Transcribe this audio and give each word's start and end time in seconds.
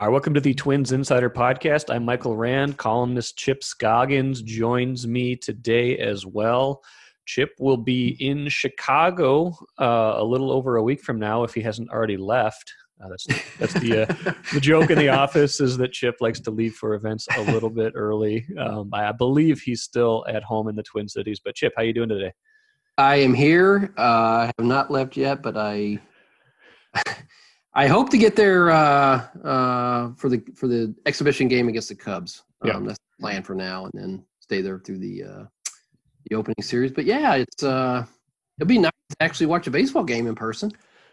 All 0.00 0.06
right, 0.06 0.12
welcome 0.12 0.32
to 0.32 0.40
the 0.40 0.54
Twins 0.54 0.92
Insider 0.92 1.28
Podcast. 1.28 1.94
I'm 1.94 2.06
Michael 2.06 2.34
Rand. 2.34 2.78
Columnist 2.78 3.36
Chip 3.36 3.62
Scoggins 3.62 4.40
joins 4.40 5.06
me 5.06 5.36
today 5.36 5.98
as 5.98 6.24
well. 6.24 6.82
Chip 7.26 7.50
will 7.58 7.76
be 7.76 8.16
in 8.18 8.48
Chicago 8.48 9.54
uh, 9.78 10.14
a 10.16 10.24
little 10.24 10.52
over 10.52 10.76
a 10.76 10.82
week 10.82 11.02
from 11.02 11.18
now 11.18 11.44
if 11.44 11.52
he 11.52 11.60
hasn't 11.60 11.90
already 11.90 12.16
left. 12.16 12.72
Uh, 12.98 13.10
that's 13.10 13.26
that's 13.58 13.74
the 13.74 14.08
uh, 14.08 14.32
the 14.54 14.60
joke 14.60 14.88
in 14.88 14.96
the 14.96 15.10
office 15.10 15.60
is 15.60 15.76
that 15.76 15.92
Chip 15.92 16.16
likes 16.22 16.40
to 16.40 16.50
leave 16.50 16.76
for 16.76 16.94
events 16.94 17.28
a 17.36 17.42
little 17.52 17.68
bit 17.68 17.92
early. 17.94 18.46
Um, 18.58 18.88
I 18.94 19.12
believe 19.12 19.60
he's 19.60 19.82
still 19.82 20.24
at 20.26 20.42
home 20.42 20.68
in 20.68 20.76
the 20.76 20.82
Twin 20.82 21.10
Cities. 21.10 21.42
But 21.44 21.56
Chip, 21.56 21.74
how 21.76 21.82
are 21.82 21.84
you 21.84 21.92
doing 21.92 22.08
today? 22.08 22.32
I 22.96 23.16
am 23.16 23.34
here. 23.34 23.92
Uh, 23.98 24.00
I 24.00 24.52
have 24.58 24.66
not 24.66 24.90
left 24.90 25.18
yet, 25.18 25.42
but 25.42 25.58
I 25.58 26.00
I 27.74 27.86
hope 27.86 28.10
to 28.10 28.18
get 28.18 28.34
there 28.34 28.70
uh, 28.70 29.26
uh, 29.44 30.12
for 30.16 30.28
the 30.28 30.42
for 30.54 30.66
the 30.66 30.94
exhibition 31.06 31.48
game 31.48 31.68
against 31.68 31.88
the 31.88 31.94
Cubs. 31.94 32.42
Um, 32.62 32.68
yeah. 32.68 32.80
That's 32.88 32.98
the 32.98 33.22
plan 33.22 33.42
for 33.42 33.54
now, 33.54 33.84
and 33.84 33.92
then 33.94 34.24
stay 34.40 34.60
there 34.60 34.78
through 34.80 34.98
the 34.98 35.22
uh, 35.22 35.44
the 36.28 36.36
opening 36.36 36.62
series. 36.62 36.90
But 36.90 37.04
yeah, 37.04 37.34
it's 37.34 37.62
uh, 37.62 38.04
it'll 38.58 38.68
be 38.68 38.78
nice 38.78 38.90
to 39.10 39.16
actually 39.20 39.46
watch 39.46 39.66
a 39.66 39.70
baseball 39.70 40.04
game 40.04 40.26
in 40.26 40.34
person. 40.34 40.72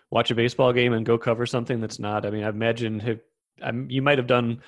Watch 0.09 0.31
a 0.31 0.35
baseball 0.35 0.73
game 0.73 0.93
and 0.93 1.05
go 1.05 1.17
cover 1.17 1.45
something 1.45 1.79
that's 1.79 1.99
not. 1.99 2.25
I 2.25 2.31
mean, 2.31 2.43
I 2.43 2.49
imagine 2.49 3.01
if, 3.01 3.19
I'm, 3.61 3.89
you 3.89 4.01
might 4.01 4.17
have 4.17 4.27
done 4.27 4.61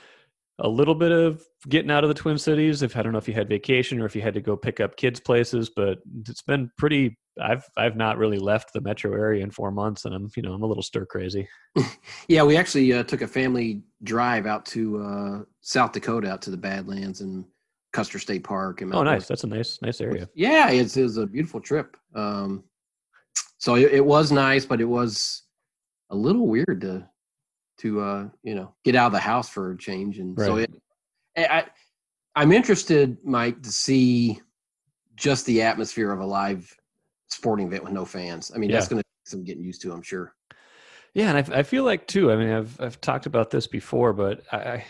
a 0.60 0.68
little 0.68 0.96
bit 0.96 1.14
of 1.14 1.42
getting 1.70 1.90
out 1.90 2.04
of 2.04 2.10
the 2.10 2.14
Twin 2.14 2.38
Cities. 2.38 2.82
If 2.82 2.98
I 2.98 3.02
don't 3.02 3.14
know 3.14 3.20
if 3.20 3.28
you 3.28 3.34
had 3.34 3.48
vacation 3.48 4.02
or 4.02 4.06
if 4.06 4.16
you 4.16 4.22
had 4.22 4.34
to 4.34 4.42
go 4.42 4.58
pick 4.58 4.80
up 4.80 4.98
kids' 4.98 5.20
places, 5.20 5.70
but 5.70 6.00
it's 6.28 6.42
been 6.42 6.72
pretty. 6.78 7.18
I've 7.40 7.70
I've 7.78 7.96
not 7.96 8.18
really 8.18 8.40
left 8.40 8.74
the 8.74 8.82
metro 8.82 9.14
area 9.14 9.44
in 9.44 9.52
four 9.52 9.72
months, 9.72 10.06
and 10.06 10.14
I'm 10.14 10.30
you 10.36 10.44
know 10.44 10.54
I'm 10.54 10.64
a 10.64 10.68
little 10.68 10.84
stir 10.84 11.06
crazy. 11.06 11.48
yeah, 12.28 12.44
we 12.44 12.58
actually 12.58 12.94
uh, 12.94 13.04
took 13.04 13.22
a 13.22 13.28
family 13.28 13.82
drive 14.04 14.46
out 14.46 14.66
to 14.68 15.02
uh, 15.02 15.40
South 15.62 15.92
Dakota, 15.92 16.32
out 16.32 16.42
to 16.44 16.52
the 16.52 16.58
Badlands 16.58 17.22
and 17.22 17.46
Custer 17.94 18.20
State 18.20 18.44
Park. 18.44 18.82
And 18.82 18.90
Mount 18.92 19.08
oh, 19.08 19.12
nice! 19.12 19.28
That's 19.28 19.44
a 19.44 19.48
nice 19.48 19.82
nice 19.82 20.02
area. 20.02 20.30
Yeah, 20.36 20.70
it's 20.70 20.98
it 20.98 21.04
was 21.04 21.18
a 21.18 21.28
beautiful 21.28 21.62
trip. 21.62 21.98
Um, 22.16 22.64
so 23.58 23.76
it, 23.76 23.94
it 23.94 24.06
was 24.06 24.32
nice, 24.32 24.66
but 24.66 24.82
it 24.82 24.86
was 24.86 25.44
a 26.10 26.16
little 26.16 26.48
weird 26.48 26.82
to 26.82 27.08
to 27.80 28.02
uh, 28.02 28.30
you 28.44 28.56
know 28.56 28.74
get 28.84 28.96
out 28.96 29.08
of 29.08 29.14
the 29.14 29.20
house 29.20 29.50
for 29.50 29.72
a 29.72 29.78
change. 29.78 30.20
And 30.20 30.38
right. 30.38 30.46
so 30.46 30.58
it, 30.58 30.72
I, 31.38 31.66
I'm 32.36 32.52
interested, 32.52 33.18
Mike, 33.24 33.62
to 33.64 33.72
see 33.72 34.40
just 35.16 35.46
the 35.46 35.62
atmosphere 35.62 36.12
of 36.12 36.20
a 36.20 36.26
live 36.26 36.74
sporting 37.30 37.68
event 37.68 37.84
with 37.84 37.94
no 37.94 38.06
fans. 38.06 38.52
I 38.54 38.58
mean, 38.58 38.70
yeah. 38.70 38.78
that's 38.78 38.88
going 38.88 39.02
to 39.02 39.04
take 39.04 39.30
some 39.30 39.44
getting 39.44 39.64
used 39.64 39.82
to, 39.84 39.92
I'm 39.92 40.02
sure. 40.02 40.34
Yeah, 41.14 41.36
and 41.36 41.54
I, 41.54 41.60
I 41.60 41.64
feel 41.64 41.84
like 41.84 42.08
too. 42.08 42.32
I 42.32 42.36
mean, 42.36 42.50
I've 42.50 42.80
I've 42.80 43.02
talked 43.02 43.26
about 43.26 43.50
this 43.50 43.66
before, 43.66 44.14
but 44.14 44.42
I 44.54 44.84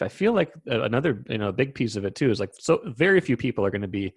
I 0.00 0.08
feel 0.08 0.32
like 0.32 0.52
another 0.66 1.24
you 1.28 1.38
know 1.38 1.52
big 1.52 1.74
piece 1.74 1.96
of 1.96 2.04
it 2.04 2.14
too 2.14 2.30
is 2.30 2.40
like 2.40 2.52
so 2.58 2.80
very 2.86 3.20
few 3.20 3.36
people 3.36 3.64
are 3.64 3.70
going 3.70 3.82
to 3.82 3.88
be 3.88 4.14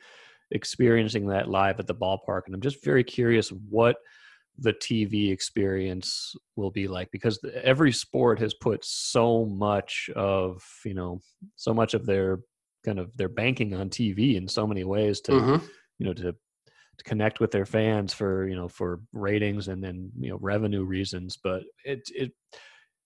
experiencing 0.52 1.28
that 1.28 1.50
live 1.50 1.80
at 1.80 1.88
the 1.88 1.96
ballpark, 1.96 2.42
and 2.46 2.54
I'm 2.54 2.62
just 2.62 2.84
very 2.84 3.04
curious 3.04 3.50
what 3.50 3.98
the 4.60 4.74
TV 4.74 5.32
experience 5.32 6.36
will 6.56 6.72
be 6.72 6.88
like 6.88 7.10
because 7.12 7.40
every 7.64 7.92
sport 7.92 8.38
has 8.40 8.54
put 8.54 8.84
so 8.86 9.46
much 9.46 10.10
of 10.16 10.62
you 10.86 10.94
know 10.94 11.20
so 11.56 11.74
much 11.74 11.94
of 11.94 12.06
their 12.06 12.40
kind 12.86 13.00
of 13.00 13.16
their 13.16 13.30
banking 13.30 13.74
on 13.74 13.90
TV 13.90 14.36
in 14.36 14.48
so 14.48 14.68
many 14.68 14.84
ways 14.84 15.22
to 15.22 15.32
mm-hmm. 15.32 15.66
you 16.00 16.06
know 16.06 16.14
to 16.14 16.36
connect 17.02 17.40
with 17.40 17.52
their 17.52 17.66
fans 17.66 18.14
for 18.14 18.48
you 18.48 18.56
know 18.56 18.68
for 18.68 19.02
ratings 19.14 19.68
and 19.68 19.84
then 19.84 20.12
you 20.20 20.30
know 20.30 20.38
revenue 20.42 20.84
reasons 20.84 21.38
but 21.44 21.64
it 21.86 22.02
it 22.14 22.32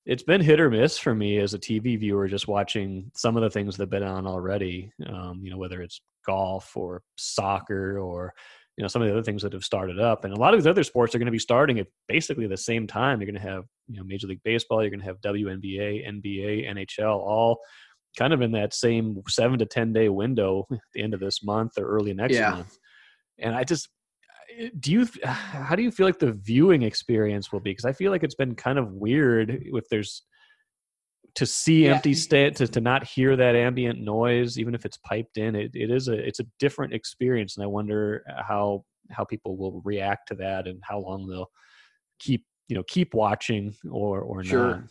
it's 0.05 0.23
been 0.23 0.41
hit 0.41 0.59
or 0.59 0.69
miss 0.69 0.99
for 0.99 1.15
me 1.15 1.39
as 1.39 1.53
a 1.55 1.59
TV 1.59 1.99
viewer 1.99 2.27
just 2.27 2.47
watching 2.47 3.11
some 3.16 3.35
of 3.35 3.43
the 3.43 3.49
things 3.49 3.75
that 3.75 3.83
have 3.83 3.89
been 3.89 4.03
on 4.03 4.27
already 4.27 4.91
um, 5.07 5.39
you 5.43 5.49
know 5.49 5.57
whether 5.57 5.81
it's 5.81 6.01
golf 6.25 6.75
or 6.75 7.01
soccer 7.17 7.99
or 7.99 8.33
you 8.77 8.81
know 8.81 8.88
some 8.88 9.01
of 9.01 9.07
the 9.07 9.13
other 9.13 9.23
things 9.23 9.41
that 9.41 9.53
have 9.53 9.63
started 9.63 10.00
up. 10.00 10.25
And 10.25 10.34
a 10.34 10.39
lot 10.39 10.53
of 10.53 10.59
these 10.59 10.67
other 10.67 10.84
sports 10.84 11.16
are 11.16 11.17
going 11.19 11.28
to 11.28 11.31
be 11.31 11.39
starting 11.39 11.79
at 11.79 11.88
basically 12.07 12.47
the 12.47 12.57
same 12.57 12.88
time. 12.88 13.22
You're 13.22 13.31
going 13.31 13.41
to 13.41 13.50
have 13.50 13.63
you 13.88 13.97
know 13.97 14.03
major 14.03 14.28
league 14.28 14.41
baseball 14.44 14.81
you're 14.81 14.89
going 14.89 15.00
to 15.00 15.05
have 15.05 15.22
WNBA 15.22 16.07
NBA 16.07 16.69
NHL 16.69 17.17
all 17.17 17.59
kind 18.17 18.34
of 18.34 18.41
in 18.41 18.51
that 18.53 18.73
same 18.73 19.22
7 19.28 19.59
to 19.59 19.66
10 19.66 19.94
day 19.94 20.09
window 20.09 20.66
at 20.72 20.79
the 20.94 21.03
end 21.03 21.13
of 21.13 21.19
this 21.19 21.44
month 21.44 21.78
or 21.78 21.85
early 21.85 22.13
next 22.13 22.35
yeah. 22.35 22.51
month 22.51 22.78
and 23.40 23.56
I 23.56 23.63
just 23.63 23.90
do 24.79 24.91
you 24.91 25.07
how 25.23 25.75
do 25.75 25.84
you 25.84 25.91
feel 25.91 26.06
like 26.06 26.19
the 26.19 26.31
viewing 26.31 26.84
experience 26.84 27.51
will 27.51 27.59
be 27.59 27.72
because 27.72 27.85
I 27.85 27.94
feel 27.94 28.12
like 28.12 28.23
it's 28.23 28.35
been 28.35 28.56
kind 28.56 28.78
of 28.78 28.91
weird 28.91 29.50
if 29.50 29.90
there's 29.90 30.23
to 31.35 31.46
see 31.46 31.85
yeah. 31.85 31.96
empty 31.96 32.13
state 32.13 32.56
to, 32.56 32.68
to 32.68 32.79
not 32.79 33.06
hear 33.06 33.35
that 33.35 33.56
ambient 33.56 34.00
noise 34.00 34.57
even 34.57 34.73
if 34.73 34.85
it's 34.85 34.97
piped 34.97 35.38
in 35.38 35.56
it, 35.56 35.72
it 35.73 35.91
is 35.91 36.07
a 36.07 36.13
it's 36.13 36.40
a 36.40 36.46
different 36.59 36.94
experience 36.94 37.57
and 37.57 37.63
i 37.63 37.68
wonder 37.68 38.23
how 38.47 38.84
how 39.12 39.23
people 39.23 39.57
will 39.57 39.81
react 39.84 40.28
to 40.28 40.35
that 40.35 40.66
and 40.67 40.81
how 40.84 40.97
long 40.97 41.28
they'll 41.28 41.50
keep 42.19 42.46
you 42.69 42.75
know 42.75 42.84
keep 42.88 43.13
watching 43.13 43.75
or 43.91 44.22
or 44.22 44.44
sure. 44.44 44.67
not 44.67 44.84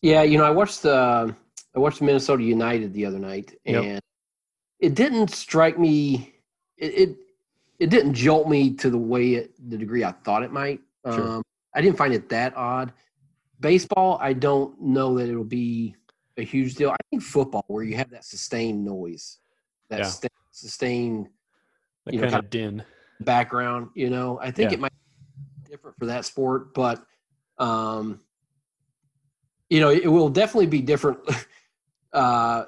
yeah 0.00 0.22
you 0.22 0.38
know 0.38 0.44
i 0.44 0.50
watched 0.50 0.82
the 0.82 1.34
i 1.74 1.78
watched 1.78 2.00
minnesota 2.00 2.42
united 2.42 2.92
the 2.94 3.04
other 3.04 3.18
night 3.18 3.52
and 3.66 3.84
yep. 3.84 4.02
it 4.78 4.94
didn't 4.94 5.28
strike 5.28 5.78
me 5.78 6.32
it, 6.78 7.08
it, 7.08 7.16
it 7.80 7.90
didn't 7.90 8.14
jolt 8.14 8.48
me 8.48 8.72
to 8.74 8.90
the 8.90 8.98
way 8.98 9.34
it, 9.34 9.70
the 9.70 9.76
degree 9.76 10.04
i 10.04 10.12
thought 10.12 10.42
it 10.42 10.52
might 10.52 10.80
sure. 11.04 11.28
um 11.28 11.42
i 11.74 11.80
didn't 11.80 11.96
find 11.96 12.14
it 12.14 12.28
that 12.28 12.56
odd 12.56 12.92
Baseball, 13.60 14.18
I 14.20 14.32
don't 14.32 14.80
know 14.80 15.18
that 15.18 15.28
it'll 15.28 15.44
be 15.44 15.94
a 16.38 16.42
huge 16.42 16.76
deal. 16.76 16.90
I 16.90 16.96
think 17.10 17.22
football, 17.22 17.64
where 17.68 17.84
you 17.84 17.94
have 17.96 18.10
that 18.10 18.24
sustained 18.24 18.84
noise, 18.84 19.38
that 19.90 20.00
yeah. 20.00 20.28
sustained, 20.50 21.28
that 22.06 22.14
you 22.14 22.20
know, 22.20 22.30
kind 22.30 22.42
of 22.42 22.48
din 22.48 22.82
background. 23.20 23.90
You 23.94 24.08
know, 24.08 24.38
I 24.40 24.50
think 24.50 24.70
yeah. 24.70 24.78
it 24.78 24.80
might 24.80 24.92
be 24.92 25.70
different 25.70 25.98
for 25.98 26.06
that 26.06 26.24
sport, 26.24 26.72
but 26.72 27.04
um, 27.58 28.20
you 29.68 29.80
know, 29.80 29.90
it 29.90 30.06
will 30.06 30.30
definitely 30.30 30.66
be 30.66 30.80
different 30.80 31.18
uh, 32.14 32.64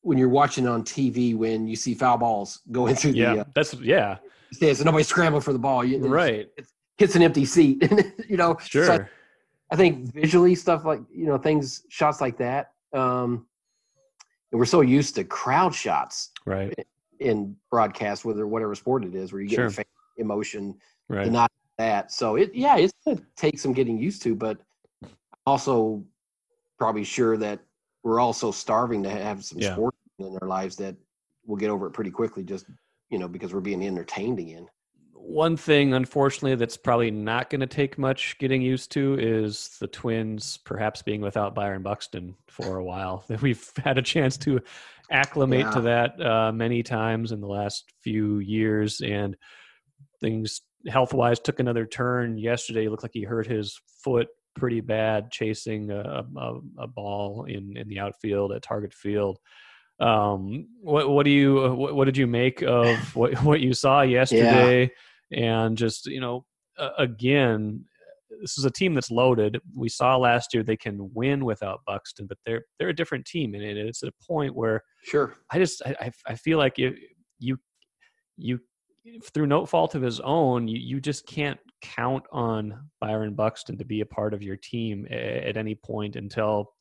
when 0.00 0.18
you're 0.18 0.28
watching 0.28 0.66
on 0.66 0.82
TV 0.82 1.36
when 1.36 1.68
you 1.68 1.76
see 1.76 1.94
foul 1.94 2.18
balls 2.18 2.60
going 2.72 2.96
through 2.96 3.12
yeah, 3.12 3.34
the. 3.34 3.40
Uh, 3.42 3.44
that's 3.54 3.74
yeah. 3.74 4.16
Stands 4.52 4.80
and 4.80 4.86
nobody's 4.86 5.08
scrambling 5.08 5.42
for 5.42 5.52
the 5.52 5.58
ball. 5.58 5.84
You, 5.84 5.98
right. 5.98 6.48
It 6.56 6.66
hits 6.96 7.16
an 7.16 7.22
empty 7.22 7.44
seat. 7.44 7.90
you 8.28 8.36
know. 8.36 8.56
Sure. 8.60 8.86
So 8.86 9.06
I 9.70 9.76
think 9.76 10.12
visually 10.12 10.54
stuff 10.54 10.84
like 10.84 11.00
you 11.12 11.26
know 11.26 11.38
things 11.38 11.84
shots 11.88 12.20
like 12.20 12.38
that. 12.38 12.72
Um, 12.92 13.46
and 14.50 14.58
we're 14.58 14.64
so 14.64 14.80
used 14.80 15.14
to 15.16 15.24
crowd 15.24 15.74
shots, 15.74 16.30
right? 16.46 16.74
In 17.20 17.56
broadcast, 17.70 18.24
whether 18.24 18.46
whatever 18.46 18.74
sport 18.74 19.04
it 19.04 19.14
is, 19.14 19.32
where 19.32 19.42
you 19.42 19.48
get 19.48 19.72
sure. 19.72 19.84
emotion, 20.16 20.74
right? 21.08 21.30
Not 21.30 21.50
that. 21.76 22.12
So 22.12 22.36
it, 22.36 22.54
yeah, 22.54 22.76
it's 22.76 22.94
gonna 23.04 23.20
take 23.36 23.58
some 23.58 23.72
getting 23.72 23.98
used 23.98 24.22
to, 24.22 24.34
but 24.34 24.58
also 25.46 26.02
probably 26.78 27.04
sure 27.04 27.36
that 27.36 27.60
we're 28.02 28.20
also 28.20 28.50
starving 28.50 29.02
to 29.02 29.10
have 29.10 29.44
some 29.44 29.58
yeah. 29.58 29.72
sport 29.72 29.94
in 30.18 30.38
our 30.40 30.48
lives 30.48 30.76
that 30.76 30.96
we'll 31.46 31.56
get 31.56 31.70
over 31.70 31.86
it 31.86 31.92
pretty 31.92 32.10
quickly, 32.10 32.42
just 32.42 32.66
you 33.10 33.18
know, 33.18 33.28
because 33.28 33.52
we're 33.54 33.60
being 33.60 33.84
entertained 33.84 34.38
again 34.38 34.68
one 35.28 35.58
thing, 35.58 35.92
unfortunately, 35.92 36.54
that's 36.54 36.78
probably 36.78 37.10
not 37.10 37.50
going 37.50 37.60
to 37.60 37.66
take 37.66 37.98
much 37.98 38.38
getting 38.38 38.62
used 38.62 38.90
to 38.92 39.14
is 39.20 39.76
the 39.78 39.86
Twins 39.86 40.56
perhaps 40.64 41.02
being 41.02 41.20
without 41.20 41.54
Byron 41.54 41.82
Buxton 41.82 42.34
for 42.48 42.78
a 42.78 42.84
while. 42.84 43.24
That 43.28 43.42
we've 43.42 43.70
had 43.84 43.98
a 43.98 44.02
chance 44.02 44.38
to 44.38 44.60
acclimate 45.10 45.66
yeah. 45.66 45.70
to 45.72 45.80
that 45.82 46.20
uh, 46.20 46.52
many 46.52 46.82
times 46.82 47.32
in 47.32 47.42
the 47.42 47.46
last 47.46 47.92
few 48.00 48.38
years, 48.38 49.02
and 49.02 49.36
things 50.18 50.62
health 50.86 51.12
wise 51.12 51.40
took 51.40 51.60
another 51.60 51.84
turn 51.84 52.38
yesterday. 52.38 52.86
It 52.86 52.90
looked 52.90 53.02
like 53.02 53.12
he 53.12 53.24
hurt 53.24 53.46
his 53.46 53.78
foot 54.02 54.28
pretty 54.56 54.80
bad 54.80 55.30
chasing 55.30 55.90
a, 55.90 56.24
a, 56.36 56.58
a 56.78 56.86
ball 56.86 57.44
in, 57.44 57.76
in 57.76 57.86
the 57.88 57.98
outfield 57.98 58.52
at 58.52 58.62
Target 58.62 58.94
Field. 58.94 59.38
Um, 60.00 60.68
what 60.80 61.08
what 61.10 61.24
do 61.24 61.30
you 61.30 61.74
what, 61.74 61.94
what 61.94 62.04
did 62.04 62.16
you 62.16 62.26
make 62.26 62.62
of 62.62 62.96
what 63.16 63.34
what 63.42 63.60
you 63.60 63.74
saw 63.74 64.02
yesterday? 64.02 64.82
Yeah 64.82 64.88
and 65.32 65.76
just 65.76 66.06
you 66.06 66.20
know 66.20 66.44
uh, 66.78 66.90
again 66.98 67.84
this 68.42 68.58
is 68.58 68.64
a 68.64 68.70
team 68.70 68.94
that's 68.94 69.10
loaded. 69.10 69.58
We 69.74 69.88
saw 69.88 70.16
last 70.16 70.54
year 70.54 70.62
they 70.62 70.76
can 70.76 71.10
win 71.14 71.44
without 71.44 71.80
buxton 71.86 72.26
but 72.26 72.38
they're 72.44 72.64
they're 72.78 72.90
a 72.90 72.96
different 72.96 73.26
team 73.26 73.54
and 73.54 73.62
it's 73.62 74.02
at 74.02 74.10
a 74.10 74.24
point 74.26 74.54
where 74.54 74.82
sure. 75.02 75.34
I 75.50 75.58
just 75.58 75.82
i, 75.84 76.10
I 76.26 76.34
feel 76.34 76.58
like 76.58 76.78
you 76.78 76.94
you 77.38 77.58
you 78.36 78.60
through 79.32 79.46
no 79.46 79.64
fault 79.64 79.94
of 79.94 80.02
his 80.02 80.20
own 80.20 80.68
you, 80.68 80.78
you 80.78 81.00
just 81.00 81.26
can't 81.26 81.58
count 81.80 82.24
on 82.30 82.78
byron 83.00 83.34
buxton 83.34 83.78
to 83.78 83.84
be 83.84 84.02
a 84.02 84.06
part 84.06 84.34
of 84.34 84.42
your 84.42 84.56
team 84.56 85.06
at, 85.10 85.56
any 85.56 85.74
point 85.74 86.14
until 86.16 86.72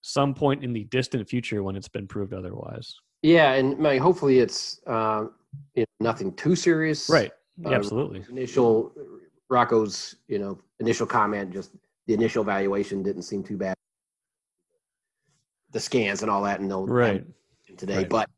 some 0.00 0.34
point 0.34 0.62
in 0.62 0.72
the 0.72 0.84
distant 0.84 1.28
future 1.28 1.62
when 1.62 1.76
it's 1.76 1.88
been 1.88 2.06
proved 2.06 2.32
otherwise 2.32 2.94
yeah 3.22 3.54
and 3.54 3.78
my, 3.78 3.98
hopefully 3.98 4.38
it's 4.38 4.80
uh, 4.86 5.24
nothing 6.00 6.32
too 6.34 6.54
serious 6.54 7.08
right 7.08 7.32
yeah, 7.58 7.70
uh, 7.70 7.72
absolutely. 7.72 8.24
Initial 8.30 8.92
Rocco's, 9.48 10.16
you 10.28 10.38
know, 10.38 10.58
initial 10.80 11.06
comment, 11.06 11.52
just 11.52 11.72
the 12.06 12.14
initial 12.14 12.44
valuation 12.44 13.02
didn't 13.02 13.22
seem 13.22 13.42
too 13.42 13.56
bad. 13.56 13.74
the 15.72 15.80
scans 15.80 16.22
and 16.22 16.30
all 16.30 16.42
that, 16.42 16.60
and 16.60 16.70
they'll 16.70 16.86
right 16.86 17.24
today. 17.76 17.98
Right. 17.98 18.08
But 18.08 18.30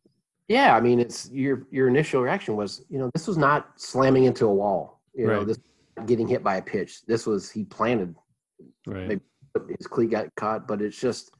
yeah, 0.48 0.74
I 0.74 0.80
mean, 0.80 0.98
it's 1.00 1.30
your 1.30 1.66
your 1.70 1.88
initial 1.88 2.22
reaction 2.22 2.56
was, 2.56 2.84
you 2.88 2.98
know, 2.98 3.10
this 3.14 3.26
was 3.28 3.36
not 3.36 3.72
slamming 3.76 4.24
into 4.24 4.46
a 4.46 4.52
wall. 4.52 5.00
You 5.14 5.26
know, 5.26 5.44
this 5.44 5.58
getting 6.06 6.26
hit 6.26 6.42
by 6.42 6.56
a 6.56 6.62
pitch. 6.62 7.02
This 7.06 7.26
was 7.26 7.50
he 7.50 7.64
planted 7.64 8.14
right 8.86 9.08
Maybe- 9.08 9.20
his 9.76 9.86
cleat 9.88 10.12
got 10.12 10.32
caught, 10.36 10.68
but 10.68 10.80
it's 10.80 10.98
just 10.98 11.32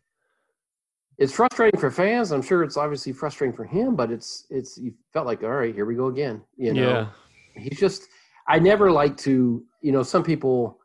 it's 1.20 1.32
frustrating 1.32 1.78
for 1.78 1.93
fans. 1.93 2.32
I'm 2.32 2.43
sure 2.43 2.64
it's 2.64 2.76
obviously 2.76 3.12
frustrating 3.12 3.55
for 3.55 3.64
him, 3.64 3.94
but 3.94 4.11
it's 4.11 4.46
it's 4.50 4.76
you 4.76 4.93
felt 5.12 5.26
like 5.26 5.44
all 5.44 5.50
right, 5.50 5.75
here 5.75 5.87
we 5.87 5.94
go 5.94 6.06
again. 6.06 6.43
You 6.56 6.75
know, 6.75 6.90
yeah 6.90 7.06
he's 7.55 7.78
just 7.78 8.08
I 8.49 8.58
never 8.58 8.90
like 8.90 9.17
to 9.19 9.64
you 9.82 9.93
know 9.93 10.02
some 10.02 10.22
people 10.22 10.78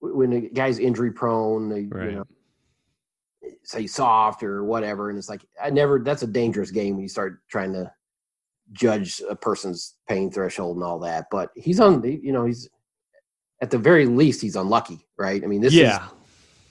when 0.00 0.32
a 0.32 0.40
guy's 0.40 0.78
injury 0.78 1.12
prone 1.12 1.68
they 1.68 1.84
right 1.84 2.10
you 2.10 2.16
know 2.16 2.24
say 3.62 3.86
soft 3.86 4.42
or 4.42 4.64
whatever 4.64 5.10
and 5.10 5.18
it's 5.18 5.28
like 5.28 5.44
I 5.62 5.70
never 5.70 5.98
that's 5.98 6.22
a 6.22 6.26
dangerous 6.26 6.70
game 6.70 6.94
when 6.94 7.02
you 7.02 7.08
start 7.08 7.40
trying 7.48 7.72
to 7.74 7.90
judge 8.72 9.20
a 9.28 9.36
person's 9.36 9.96
pain 10.08 10.30
threshold 10.30 10.76
and 10.76 10.84
all 10.84 10.98
that 11.00 11.26
but 11.30 11.50
he's 11.54 11.80
on 11.80 12.02
you 12.02 12.32
know 12.32 12.46
he's 12.46 12.68
at 13.60 13.70
the 13.70 13.78
very 13.78 14.06
least 14.06 14.40
he's 14.40 14.56
unlucky 14.56 15.06
right 15.18 15.42
I 15.42 15.46
mean 15.46 15.60
this 15.60 15.72
is 15.72 15.80
yeah 15.80 16.08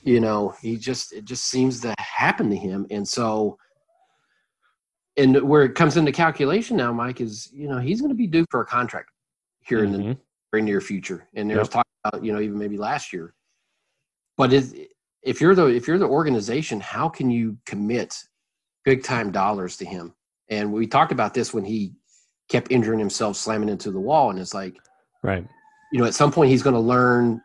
you 0.04 0.20
know 0.20 0.56
he 0.62 0.78
just 0.78 1.14
it 1.14 1.26
just 1.26 1.46
seems 1.46 1.82
to 1.82 1.94
happen 2.00 2.50
to 2.50 2.56
him. 2.56 2.86
And 2.92 3.08
so 3.08 3.58
and 5.18 5.42
where 5.42 5.64
it 5.64 5.76
comes 5.76 5.98
into 5.98 6.12
calculation 6.12 6.78
now 6.78 6.94
mike 6.94 7.20
is 7.20 7.50
you 7.52 7.68
know 7.68 7.78
he's 7.80 8.00
going 8.02 8.10
to 8.10 8.16
be 8.16 8.28
due 8.28 8.46
for 8.50 8.62
a 8.62 8.66
contract 8.66 9.10
here 9.62 9.84
in 9.84 9.92
the 9.92 9.98
Mhm. 10.00 10.18
very 10.52 10.64
near 10.64 10.82
future. 10.82 11.28
And 11.36 11.50
there's 11.50 11.68
Yep. 11.68 11.70
talk 11.70 11.88
about 12.06 12.24
you 12.24 12.32
know 12.34 12.40
even 12.40 12.58
maybe 12.58 12.78
last 12.78 13.12
year. 13.14 13.34
But 14.38 14.54
it, 14.54 14.92
if 15.22 15.42
you're 15.42 15.56
the 15.56 15.68
if 15.68 15.88
you're 15.88 15.98
the 16.00 16.08
organization 16.08 16.80
how 16.80 17.10
can 17.10 17.30
you 17.30 17.58
commit 17.66 18.18
big 18.86 19.04
time 19.04 19.32
dollars 19.32 19.78
to 19.78 19.86
him? 19.86 20.16
And 20.50 20.72
we 20.74 20.88
talked 20.88 21.12
about 21.12 21.34
this 21.34 21.54
when 21.54 21.66
he 21.66 21.94
kept 22.48 22.72
injuring 22.72 22.98
himself 23.00 23.36
slamming 23.38 23.70
into 23.70 23.92
the 23.92 24.00
wall. 24.00 24.32
And 24.32 24.40
it's 24.40 24.54
like 24.54 24.78
right. 25.24 25.46
you 25.92 26.00
know, 26.00 26.06
at 26.06 26.16
some 26.16 26.32
point 26.32 26.50
he's 26.50 26.64
going 26.64 26.74
to 26.76 26.80
learn, 26.80 27.42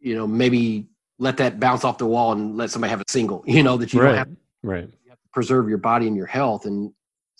you 0.00 0.14
know, 0.16 0.26
maybe 0.26 0.87
let 1.18 1.36
that 1.38 1.58
bounce 1.58 1.84
off 1.84 1.98
the 1.98 2.06
wall 2.06 2.32
and 2.32 2.56
let 2.56 2.70
somebody 2.70 2.90
have 2.90 3.00
a 3.00 3.04
single, 3.08 3.42
you 3.46 3.62
know, 3.62 3.76
that 3.76 3.92
you 3.92 4.00
don't 4.00 4.08
right 4.10 4.18
have 5.08 5.18
to 5.18 5.28
preserve 5.32 5.68
your 5.68 5.78
body 5.78 6.06
and 6.06 6.16
your 6.16 6.26
health. 6.26 6.64
And 6.64 6.92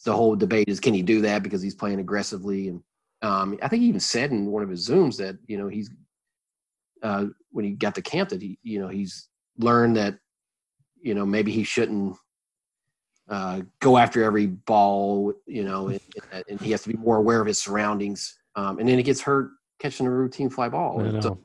the 0.04 0.12
whole 0.12 0.36
debate 0.36 0.68
is, 0.68 0.80
can 0.80 0.94
he 0.94 1.02
do 1.02 1.20
that 1.22 1.42
because 1.42 1.62
he's 1.62 1.74
playing 1.74 2.00
aggressively? 2.00 2.68
And 2.68 2.82
um, 3.22 3.58
I 3.62 3.68
think 3.68 3.82
he 3.82 3.88
even 3.88 4.00
said 4.00 4.30
in 4.30 4.46
one 4.46 4.62
of 4.62 4.68
his 4.68 4.88
Zooms 4.88 5.16
that, 5.18 5.36
you 5.46 5.58
know, 5.58 5.68
he's, 5.68 5.90
uh, 7.02 7.26
when 7.50 7.64
he 7.64 7.72
got 7.72 7.94
to 7.94 8.02
camp 8.02 8.30
that 8.30 8.42
he, 8.42 8.58
you 8.62 8.80
know, 8.80 8.88
he's 8.88 9.28
learned 9.58 9.96
that, 9.96 10.18
you 11.00 11.14
know, 11.14 11.24
maybe 11.26 11.52
he 11.52 11.62
shouldn't 11.62 12.16
uh, 13.28 13.60
go 13.80 13.98
after 13.98 14.24
every 14.24 14.46
ball, 14.46 15.32
you 15.46 15.64
know, 15.64 15.88
and, 15.88 16.00
and 16.48 16.60
he 16.60 16.72
has 16.72 16.82
to 16.82 16.88
be 16.88 16.96
more 16.96 17.16
aware 17.16 17.40
of 17.40 17.46
his 17.46 17.60
surroundings. 17.60 18.38
Um, 18.56 18.78
and 18.78 18.88
then 18.88 18.96
he 18.96 19.04
gets 19.04 19.20
hurt 19.20 19.50
catching 19.78 20.06
a 20.06 20.10
routine 20.10 20.50
fly 20.50 20.68
ball. 20.68 21.00
So, 21.20 21.40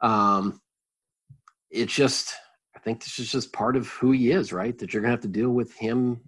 um, 0.00 0.60
it's 1.76 1.94
just, 1.94 2.34
I 2.74 2.78
think 2.80 3.02
this 3.02 3.18
is 3.18 3.30
just 3.30 3.52
part 3.52 3.76
of 3.76 3.88
who 3.88 4.12
he 4.12 4.30
is, 4.30 4.52
right? 4.52 4.76
That 4.78 4.92
you're 4.92 5.02
gonna 5.02 5.12
have 5.12 5.20
to 5.22 5.28
deal 5.28 5.50
with 5.50 5.72
him, 5.74 6.20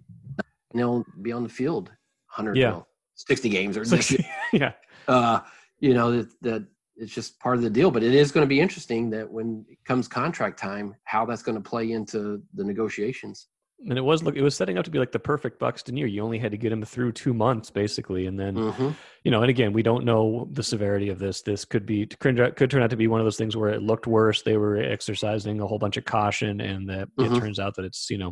you 0.73 0.79
know, 0.81 1.05
be 1.21 1.31
on 1.31 1.43
the 1.43 1.49
field, 1.49 1.91
hundred, 2.27 2.57
Yeah. 2.57 2.71
well, 2.71 2.87
sixty 3.15 3.49
games 3.49 3.77
or 3.77 3.81
It's 3.81 3.91
like- 4.11 4.25
yeah 4.53 4.71
uh, 5.07 5.39
you 5.79 5.93
know 5.93 6.11
that 6.11 6.29
that 6.41 6.65
it's 6.95 7.13
just 7.13 7.39
part 7.39 7.55
of 7.55 7.63
the 7.63 7.69
deal. 7.69 7.89
But 7.91 8.03
it 8.03 8.13
is 8.13 8.31
going 8.31 8.43
to 8.45 8.49
be 8.49 8.59
interesting 8.59 9.09
that 9.11 9.29
when 9.31 9.65
it 9.69 9.77
comes 9.85 10.07
contract 10.07 10.59
time, 10.59 10.95
how 11.05 11.25
that's 11.25 11.41
going 11.43 11.55
to 11.61 11.69
play 11.69 11.91
into 11.91 12.41
the 12.53 12.63
negotiations. 12.63 13.47
And 13.87 13.97
it 13.97 14.01
was 14.01 14.23
look 14.23 14.35
it 14.35 14.41
was 14.41 14.55
setting 14.55 14.77
up 14.77 14.83
to 14.85 14.91
be 14.91 14.99
like 14.99 15.11
the 15.11 15.19
perfect 15.19 15.57
buxton 15.57 15.95
year 15.95 16.05
you 16.07 16.21
only 16.21 16.37
had 16.37 16.51
to 16.51 16.57
get 16.57 16.71
him 16.71 16.83
through 16.83 17.11
two 17.13 17.33
months 17.33 17.69
basically 17.69 18.25
and 18.25 18.37
then 18.39 18.55
Mm-hmm. 18.55 18.89
you 19.23 19.31
know, 19.31 19.41
and 19.41 19.49
again, 19.49 19.73
we 19.73 19.83
don't 19.83 20.05
know 20.05 20.47
the 20.53 20.63
severity 20.63 21.09
of 21.09 21.19
this. 21.19 21.41
This 21.41 21.65
could 21.65 21.85
be 21.85 22.05
could 22.05 22.55
could 22.55 22.69
turn 22.69 22.81
out 22.83 22.89
to 22.89 22.95
be 22.97 23.07
one 23.07 23.19
of 23.19 23.25
those 23.25 23.37
things 23.37 23.55
where 23.57 23.69
it 23.69 23.81
looked 23.81 24.07
worse. 24.07 24.41
They 24.41 24.57
were 24.57 24.77
exercising 24.77 25.59
a 25.59 25.67
whole 25.67 25.77
bunch 25.79 25.97
of 25.97 26.05
caution, 26.05 26.61
and 26.61 26.89
that 26.89 27.09
Mhm. 27.17 27.35
it 27.35 27.39
turns 27.39 27.59
out 27.59 27.75
that 27.75 27.85
it's 27.85 28.09
you 28.09 28.17
know, 28.17 28.31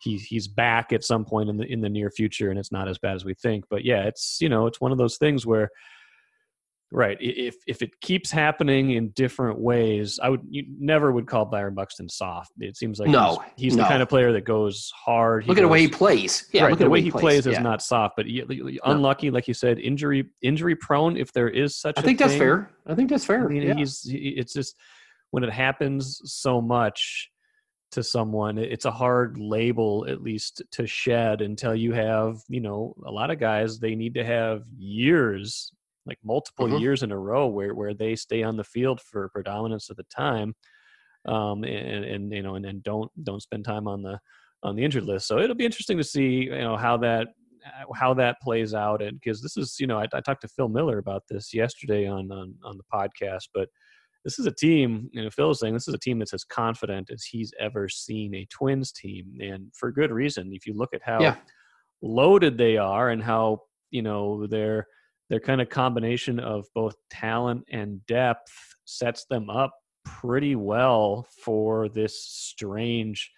he 0.00 0.16
he's 0.16 0.48
back 0.48 0.92
at 0.92 1.04
some 1.04 1.24
point 1.24 1.48
in 1.50 1.56
the 1.58 1.64
in 1.70 1.80
the 1.80 1.88
near 1.90 2.10
future, 2.10 2.50
and 2.50 2.58
it's 2.58 2.72
not 2.72 2.88
as 2.88 2.98
bad 2.98 3.14
as 3.14 3.24
we 3.24 3.34
think. 3.34 3.64
But 3.70 3.84
yeah, 3.84 4.04
it's 4.04 4.38
you 4.40 4.48
know, 4.48 4.66
it's 4.66 4.80
one 4.80 4.90
of 4.92 4.98
those 4.98 5.16
things 5.18 5.44
where, 5.46 5.68
right, 6.92 7.16
if 7.20 7.56
if 7.66 7.82
it 7.82 8.00
keeps 8.00 8.30
happening 8.30 8.90
in 8.92 9.08
different 9.10 9.58
ways, 9.58 10.20
I 10.22 10.28
would 10.28 10.42
you 10.48 10.64
never 10.78 11.10
would 11.10 11.26
call 11.26 11.44
Byron 11.46 11.74
Buxton 11.74 12.08
soft. 12.08 12.52
It 12.58 12.76
seems 12.76 13.00
like 13.00 13.08
No, 13.08 13.42
he's, 13.56 13.72
he's 13.72 13.76
the 13.76 13.84
kind 13.84 14.02
of 14.02 14.08
player 14.08 14.32
that 14.32 14.42
goes 14.44 14.92
hard. 14.94 15.46
Look 15.48 15.58
at 15.58 15.62
the 15.62 15.68
way 15.68 15.80
he 15.80 15.88
plays. 15.88 16.48
Yeah, 16.52 16.62
right. 16.64 16.70
look 16.70 16.80
at 16.80 16.84
the 16.84 16.90
way 16.90 17.00
he 17.00 17.10
plays, 17.10 17.46
is 17.46 17.54
Yeah. 17.54 17.62
not 17.62 17.82
soft, 17.82 18.16
but 18.16 18.26
he- 18.26 18.78
unlucky, 18.84 19.30
like 19.30 19.48
you 19.48 19.54
said, 19.54 19.78
injury 19.78 20.30
injury 20.42 20.76
prone. 20.76 21.16
If 21.16 21.32
there 21.32 21.48
is 21.48 21.76
such, 21.76 21.96
I 21.98 22.02
a 22.02 22.04
think 22.04 22.18
that's 22.18 22.32
thing. 22.32 22.40
fair. 22.40 22.70
I 22.86 22.94
think 22.94 23.10
that's 23.10 23.24
fair. 23.24 23.44
I 23.44 23.48
mean, 23.48 23.62
yeah. 23.62 23.74
he's 23.74 24.02
he, 24.02 24.34
it's 24.36 24.52
just 24.52 24.76
when 25.30 25.42
it 25.44 25.52
happens 25.52 26.20
so 26.24 26.60
much 26.60 27.30
to 27.92 28.02
someone, 28.02 28.58
it's 28.58 28.86
a 28.86 28.90
hard 28.90 29.38
label 29.38 30.06
at 30.08 30.22
least 30.22 30.62
to 30.72 30.86
shed 30.86 31.40
until 31.42 31.74
you 31.74 31.92
have 31.92 32.38
you 32.48 32.60
know 32.60 32.94
a 33.06 33.10
lot 33.10 33.30
of 33.30 33.38
guys 33.38 33.78
they 33.78 33.94
need 33.94 34.14
to 34.14 34.24
have 34.24 34.62
years 34.78 35.72
like 36.06 36.18
multiple 36.24 36.68
Mhm. 36.68 36.80
years 36.80 37.02
in 37.02 37.12
a 37.12 37.18
row 37.18 37.46
where 37.46 37.74
where 37.74 37.94
they 37.94 38.16
stay 38.16 38.42
on 38.42 38.56
the 38.56 38.64
field 38.64 39.00
for 39.00 39.28
predominance 39.28 39.90
of 39.90 39.96
the 39.96 40.04
time 40.04 40.54
um 41.26 41.62
and 41.64 42.04
and 42.04 42.32
you 42.32 42.42
know 42.42 42.56
and 42.56 42.64
then 42.64 42.80
don't 42.84 43.10
don't 43.24 43.42
spend 43.42 43.64
time 43.64 43.86
on 43.86 44.02
the 44.02 44.18
on 44.64 44.74
the 44.74 44.84
injured 44.84 45.04
list 45.04 45.26
so 45.26 45.38
it'll 45.38 45.56
be 45.56 45.64
interesting 45.64 45.96
to 45.96 46.04
see 46.04 46.44
you 46.44 46.58
know 46.58 46.76
how 46.76 46.96
that 46.96 47.28
how 47.94 48.12
that 48.12 48.40
plays 48.42 48.74
out 48.74 49.00
and 49.00 49.18
because 49.20 49.40
this 49.40 49.56
is 49.56 49.76
you 49.78 49.86
know 49.86 49.98
I, 49.98 50.06
I 50.12 50.20
talked 50.20 50.40
to 50.42 50.48
phil 50.48 50.68
miller 50.68 50.98
about 50.98 51.22
this 51.28 51.54
yesterday 51.54 52.06
on 52.08 52.30
on, 52.32 52.54
on 52.64 52.76
the 52.76 52.84
podcast 52.92 53.48
but 53.54 53.68
this 54.24 54.38
is 54.40 54.46
a 54.46 54.52
team 54.52 55.08
you 55.12 55.22
know 55.22 55.30
phil 55.30 55.48
was 55.48 55.60
saying 55.60 55.74
this 55.74 55.86
is 55.86 55.94
a 55.94 55.98
team 55.98 56.18
that's 56.18 56.34
as 56.34 56.44
confident 56.44 57.10
as 57.10 57.22
he's 57.22 57.52
ever 57.60 57.88
seen 57.88 58.34
a 58.34 58.46
twins 58.46 58.90
team 58.90 59.26
and 59.40 59.72
for 59.76 59.92
good 59.92 60.10
reason 60.10 60.50
if 60.52 60.66
you 60.66 60.74
look 60.74 60.92
at 60.92 61.02
how 61.04 61.20
Yeah. 61.22 61.36
loaded 62.02 62.58
they 62.58 62.76
are 62.76 63.10
and 63.10 63.22
how 63.22 63.60
you 63.90 64.02
know 64.02 64.46
their 64.48 64.86
their 65.30 65.40
kind 65.40 65.60
of 65.60 65.68
combination 65.68 66.38
of 66.38 66.66
both 66.74 66.94
talent 67.10 67.64
and 67.70 68.04
depth 68.06 68.52
sets 68.84 69.24
them 69.30 69.48
up 69.48 69.72
pretty 70.04 70.56
well 70.56 71.26
for 71.44 71.88
this 71.88 72.24
strange 72.24 73.30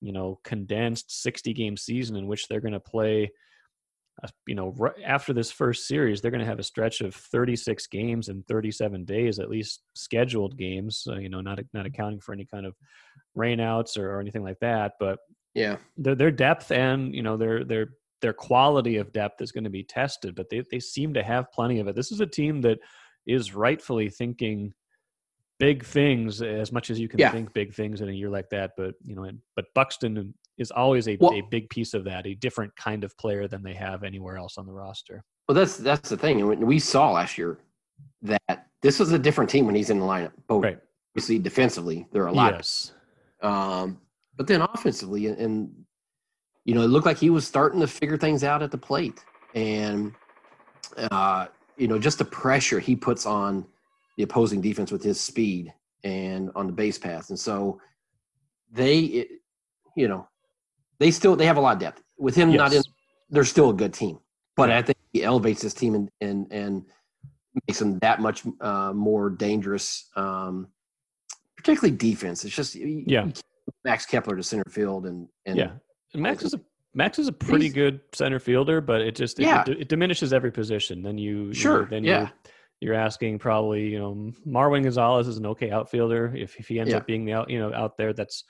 you 0.00 0.12
know 0.12 0.38
condensed 0.44 1.22
60 1.22 1.52
game 1.52 1.76
season 1.76 2.16
in 2.16 2.26
which 2.26 2.46
they're 2.46 2.60
going 2.60 2.72
to 2.72 2.80
play 2.80 3.30
uh, 4.22 4.28
you 4.46 4.54
know 4.54 4.74
after 5.04 5.32
this 5.32 5.50
first 5.50 5.86
series 5.86 6.20
they're 6.20 6.30
going 6.30 6.42
to 6.42 6.46
have 6.46 6.58
a 6.58 6.64
stretch 6.64 7.00
of 7.00 7.14
36 7.14 7.86
games 7.86 8.28
in 8.28 8.42
37 8.42 9.04
days 9.04 9.38
at 9.38 9.50
least 9.50 9.82
scheduled 9.94 10.58
games 10.58 11.04
uh, 11.08 11.16
you 11.16 11.28
know 11.30 11.40
not 11.40 11.58
not 11.72 11.86
accounting 11.86 12.20
for 12.20 12.32
any 12.32 12.44
kind 12.44 12.66
of 12.66 12.74
rainouts 13.36 13.96
or, 13.96 14.14
or 14.14 14.20
anything 14.20 14.42
like 14.42 14.58
that 14.60 14.92
but 15.00 15.18
yeah. 15.54 15.76
their 15.96 16.14
their 16.14 16.30
depth 16.30 16.70
and 16.70 17.14
you 17.14 17.22
know 17.22 17.36
their 17.36 17.64
their 17.64 17.88
their 18.20 18.32
quality 18.32 18.96
of 18.96 19.12
depth 19.12 19.40
is 19.40 19.52
going 19.52 19.64
to 19.64 19.70
be 19.70 19.82
tested, 19.84 20.34
but 20.34 20.48
they 20.50 20.62
they 20.70 20.80
seem 20.80 21.14
to 21.14 21.22
have 21.22 21.50
plenty 21.52 21.80
of 21.80 21.88
it. 21.88 21.96
This 21.96 22.12
is 22.12 22.20
a 22.20 22.26
team 22.26 22.60
that 22.62 22.78
is 23.26 23.54
rightfully 23.54 24.08
thinking 24.08 24.72
big 25.58 25.84
things 25.84 26.40
as 26.40 26.72
much 26.72 26.90
as 26.90 26.98
you 26.98 27.08
can 27.08 27.20
Yeah. 27.20 27.30
think 27.30 27.52
big 27.52 27.74
things 27.74 28.00
in 28.00 28.08
a 28.08 28.12
year 28.12 28.30
like 28.30 28.48
that. 28.50 28.72
But 28.76 28.94
you 29.04 29.14
know, 29.14 29.24
and- 29.24 29.40
but 29.56 29.66
Buxton 29.74 30.34
is 30.56 30.70
always 30.70 31.06
a, 31.08 31.16
Well- 31.20 31.34
a 31.34 31.42
big 31.42 31.68
piece 31.70 31.92
of 31.94 32.04
that, 32.04 32.26
a 32.26 32.34
different 32.34 32.74
kind 32.76 33.04
of 33.04 33.16
player 33.18 33.46
than 33.46 33.62
they 33.62 33.74
have 33.74 34.02
anywhere 34.02 34.36
else 34.38 34.56
on 34.58 34.66
the 34.66 34.72
roster. 34.72 35.22
Well, 35.48 35.54
that's 35.54 35.76
that's 35.76 36.08
the 36.08 36.16
thing. 36.16 36.40
And 36.40 36.64
we 36.64 36.78
saw 36.78 37.12
last 37.12 37.36
year 37.36 37.58
that 38.22 38.68
this 38.82 38.98
was 38.98 39.12
a 39.12 39.18
different 39.18 39.50
team 39.50 39.66
when 39.66 39.74
he's 39.74 39.90
in 39.90 39.98
the 39.98 40.06
lineup. 40.06 40.32
Both 40.46 40.64
Right. 40.64 40.78
obviously 41.12 41.38
defensively, 41.38 42.06
they're 42.12 42.26
a 42.26 42.32
lot 42.32 42.54
Yes. 42.54 42.92
Um, 43.42 44.00
but 44.36 44.46
then 44.46 44.62
offensively, 44.62 45.26
and, 45.26 45.38
and 45.38 45.84
you 46.64 46.74
know, 46.74 46.82
it 46.82 46.88
looked 46.88 47.06
like 47.06 47.18
he 47.18 47.30
was 47.30 47.46
starting 47.46 47.80
to 47.80 47.86
figure 47.86 48.16
things 48.16 48.44
out 48.44 48.62
at 48.62 48.70
the 48.70 48.78
plate, 48.78 49.24
and 49.54 50.12
uh, 50.96 51.46
you 51.76 51.88
know, 51.88 51.98
just 51.98 52.18
the 52.18 52.24
pressure 52.24 52.78
he 52.78 52.94
puts 52.94 53.26
on 53.26 53.66
the 54.16 54.22
opposing 54.22 54.60
defense 54.60 54.92
with 54.92 55.02
his 55.02 55.20
speed 55.20 55.72
and 56.04 56.50
on 56.54 56.66
the 56.66 56.72
base 56.72 56.98
paths, 56.98 57.30
and 57.30 57.38
so 57.38 57.80
they, 58.72 58.98
it, 59.00 59.28
you 59.96 60.08
know, 60.08 60.28
they 60.98 61.10
still 61.10 61.36
they 61.36 61.46
have 61.46 61.56
a 61.56 61.60
lot 61.60 61.74
of 61.74 61.80
depth 61.80 62.02
with 62.18 62.34
him 62.34 62.52
not 62.52 62.72
in. 62.72 62.76
Yes. 62.76 62.84
They're 63.30 63.44
still 63.44 63.70
a 63.70 63.74
good 63.74 63.94
team, 63.94 64.18
but 64.56 64.70
I 64.70 64.82
think 64.82 64.98
he 65.12 65.22
elevates 65.22 65.62
this 65.62 65.74
team 65.74 65.94
and 65.94 66.10
and 66.20 66.46
and 66.50 66.84
makes 67.68 67.78
them 67.78 67.98
that 68.00 68.20
much 68.20 68.42
uh, 68.60 68.92
more 68.92 69.30
dangerous. 69.30 70.08
Um, 70.16 70.68
particularly 71.56 71.96
defense. 71.96 72.44
It's 72.44 72.54
just 72.54 72.74
Yeah. 72.74 72.84
you 72.84 73.04
can't 73.06 73.34
put 73.34 73.74
Max 73.84 74.06
Kepler 74.06 74.36
to 74.36 74.42
center 74.42 74.64
field 74.70 75.06
and 75.06 75.28
and 75.46 75.58
yeah. 75.58 75.70
Max 76.14 76.42
is 76.42 76.54
a 76.54 76.60
Max 76.92 77.18
is 77.20 77.28
a 77.28 77.32
pretty 77.32 77.66
He's- 77.66 77.74
good 77.74 78.00
center 78.12 78.38
fielder, 78.40 78.80
but 78.80 79.00
it 79.00 79.14
just 79.14 79.38
it, 79.38 79.44
Yeah. 79.44 79.62
it, 79.66 79.82
it 79.82 79.88
diminishes 79.88 80.32
every 80.32 80.50
position. 80.50 81.02
Then 81.02 81.18
you 81.18 81.46
you 81.46 81.54
Sure, 81.54 81.84
then 81.86 82.02
yeah. 82.04 82.22
you 82.22 82.28
you're 82.88 82.94
asking 82.94 83.38
probably 83.38 83.88
you 83.88 83.98
know 83.98 84.32
Marwin 84.46 84.82
Gonzalez 84.82 85.28
is 85.28 85.36
an 85.36 85.46
okay 85.46 85.70
outfielder. 85.70 86.34
If 86.36 86.56
if 86.58 86.66
he 86.68 86.80
ends 86.80 86.90
Yeah. 86.90 86.98
up 86.98 87.06
being 87.06 87.24
the 87.24 87.32
out 87.34 87.48
you 87.50 87.58
know 87.60 87.72
out 87.72 87.96
there, 87.96 88.12
that's 88.12 88.44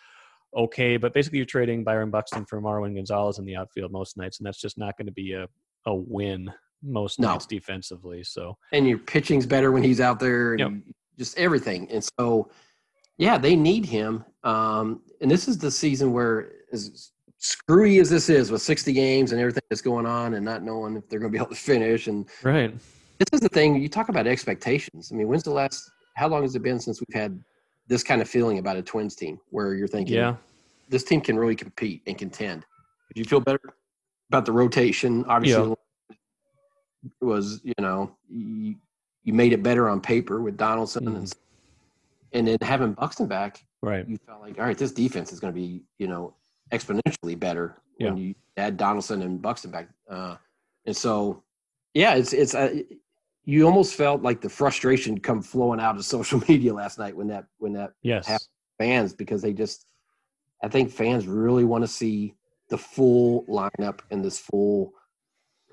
okay, 0.57 0.97
but 0.97 1.13
basically 1.15 1.39
you're 1.39 1.47
trading 1.47 1.85
Byron 1.85 2.11
Buxton 2.11 2.45
for 2.47 2.61
Marwin 2.61 2.95
Gonzalez 2.95 3.39
in 3.39 3.45
the 3.45 3.57
outfield 3.57 3.93
most 3.93 4.17
nights, 4.17 4.39
and 4.39 4.47
that's 4.47 4.61
just 4.61 4.79
not 4.79 4.97
going 4.97 5.07
to 5.07 5.13
be 5.13 5.33
a 5.35 5.47
a 5.87 5.95
win 5.95 6.51
most 6.83 7.21
No. 7.21 7.29
nights 7.33 7.47
defensively. 7.47 8.25
So 8.25 8.57
and 8.73 8.89
your 8.89 8.99
pitching's 8.99 9.47
better 9.47 9.71
when 9.71 9.83
he's 9.83 10.01
out 10.01 10.19
there, 10.19 10.53
and 10.53 10.61
Yep. 10.61 10.73
just 11.19 11.37
everything. 11.39 11.91
And 11.91 12.03
so, 12.19 12.51
yeah, 13.19 13.37
they 13.37 13.55
need 13.55 13.85
him. 13.85 14.25
Um, 14.45 15.03
and 15.21 15.31
this 15.31 15.47
is 15.47 15.59
the 15.59 15.71
season 15.71 16.13
where, 16.13 16.53
as 16.73 17.13
screwy 17.41 17.99
as 17.99 18.09
this 18.09 18.29
is, 18.29 18.51
with 18.51 18.63
60 18.63 18.93
games 18.93 19.33
and 19.33 19.41
everything 19.41 19.63
that's 19.69 19.83
going 19.83 20.07
on, 20.07 20.35
and 20.35 20.45
not 20.45 20.63
knowing 20.63 20.97
if 20.97 21.09
they're 21.09 21.19
going 21.19 21.33
to 21.33 21.37
be 21.37 21.39
able 21.43 21.51
to 21.51 21.61
finish, 21.61 22.07
and 22.07 22.29
right, 22.43 22.73
this 23.19 23.29
is 23.33 23.41
the 23.41 23.49
thing 23.49 23.83
you 23.83 23.89
talk 23.89 24.09
about 24.09 24.27
expectations. 24.27 25.11
I 25.13 25.17
mean, 25.17 25.27
when's 25.27 25.43
the 25.43 25.51
last? 25.51 25.91
How 26.17 26.29
long 26.29 26.43
has 26.43 26.55
it 26.55 26.63
been 26.63 26.79
since 26.79 27.01
we've 27.01 27.21
had 27.21 27.43
this 27.87 28.03
kind 28.05 28.23
of 28.23 28.29
feeling 28.29 28.59
about 28.59 28.77
a 28.77 28.83
Twins 28.83 29.17
team 29.17 29.41
where 29.51 29.75
you're 29.75 29.89
thinking, 29.89 30.15
yeah, 30.15 30.37
this 30.89 31.03
team 31.03 31.21
can 31.21 31.37
really 31.37 31.57
compete 31.57 32.03
and 32.07 32.17
contend. 32.17 32.65
Did 33.13 33.19
you 33.19 33.25
feel 33.25 33.41
better 33.41 33.61
about 34.31 34.47
the 34.47 34.53
rotation? 34.53 35.25
Obviously, 35.27 35.75
was 37.21 37.61
you 37.65 37.75
know 37.79 38.15
you, 38.29 38.77
you 39.25 39.33
made 39.33 39.53
it 39.53 39.63
better 39.63 39.89
on 39.89 40.01
paper 40.01 40.41
with 40.41 40.57
Donaldson 40.57 41.05
Mhm. 41.05 41.17
and 41.17 41.35
and 42.33 42.47
then 42.47 42.59
having 42.63 42.93
Buxton 42.93 43.27
back, 43.27 43.65
right, 43.83 44.07
you 44.09 44.17
felt 44.27 44.41
like 44.41 44.59
all 44.59 44.65
right, 44.65 44.79
this 44.79 44.93
defense 44.93 45.33
is 45.33 45.41
going 45.41 45.53
to 45.53 45.59
be 45.59 45.83
you 45.99 46.07
know 46.07 46.35
exponentially 46.73 47.39
better 47.39 47.77
when 47.99 48.17
you 48.17 48.35
add 48.57 48.77
Donaldson 48.77 49.23
and 49.23 49.41
Buxton 49.43 49.71
back. 49.71 49.89
Uh, 50.09 50.37
and 50.87 50.97
so, 50.97 51.43
yeah, 51.95 52.15
it's 52.15 52.33
it's 52.33 52.55
uh, 52.55 52.83
you 53.45 53.67
almost 53.67 53.95
felt 53.95 54.23
like 54.23 54.41
the 54.41 54.49
frustration 54.49 55.19
come 55.19 55.43
flowing 55.43 55.81
out 55.81 55.97
of 55.97 56.05
social 56.17 56.43
media 56.49 56.73
last 56.73 56.99
night 56.99 57.17
when 57.17 57.29
that 57.29 57.45
when 57.59 57.73
that 57.75 57.93
yes, 58.03 58.49
fans 58.79 59.13
because 59.13 59.43
they 59.43 59.53
just 59.53 59.87
I 60.63 60.69
think 60.69 60.91
fans 60.91 61.27
really 61.27 61.65
want 61.65 61.83
to 61.85 61.89
see 61.89 62.35
the 62.69 62.79
full 62.79 63.45
lineup 63.47 64.01
and 64.11 64.25
this 64.25 64.39
full 64.39 64.93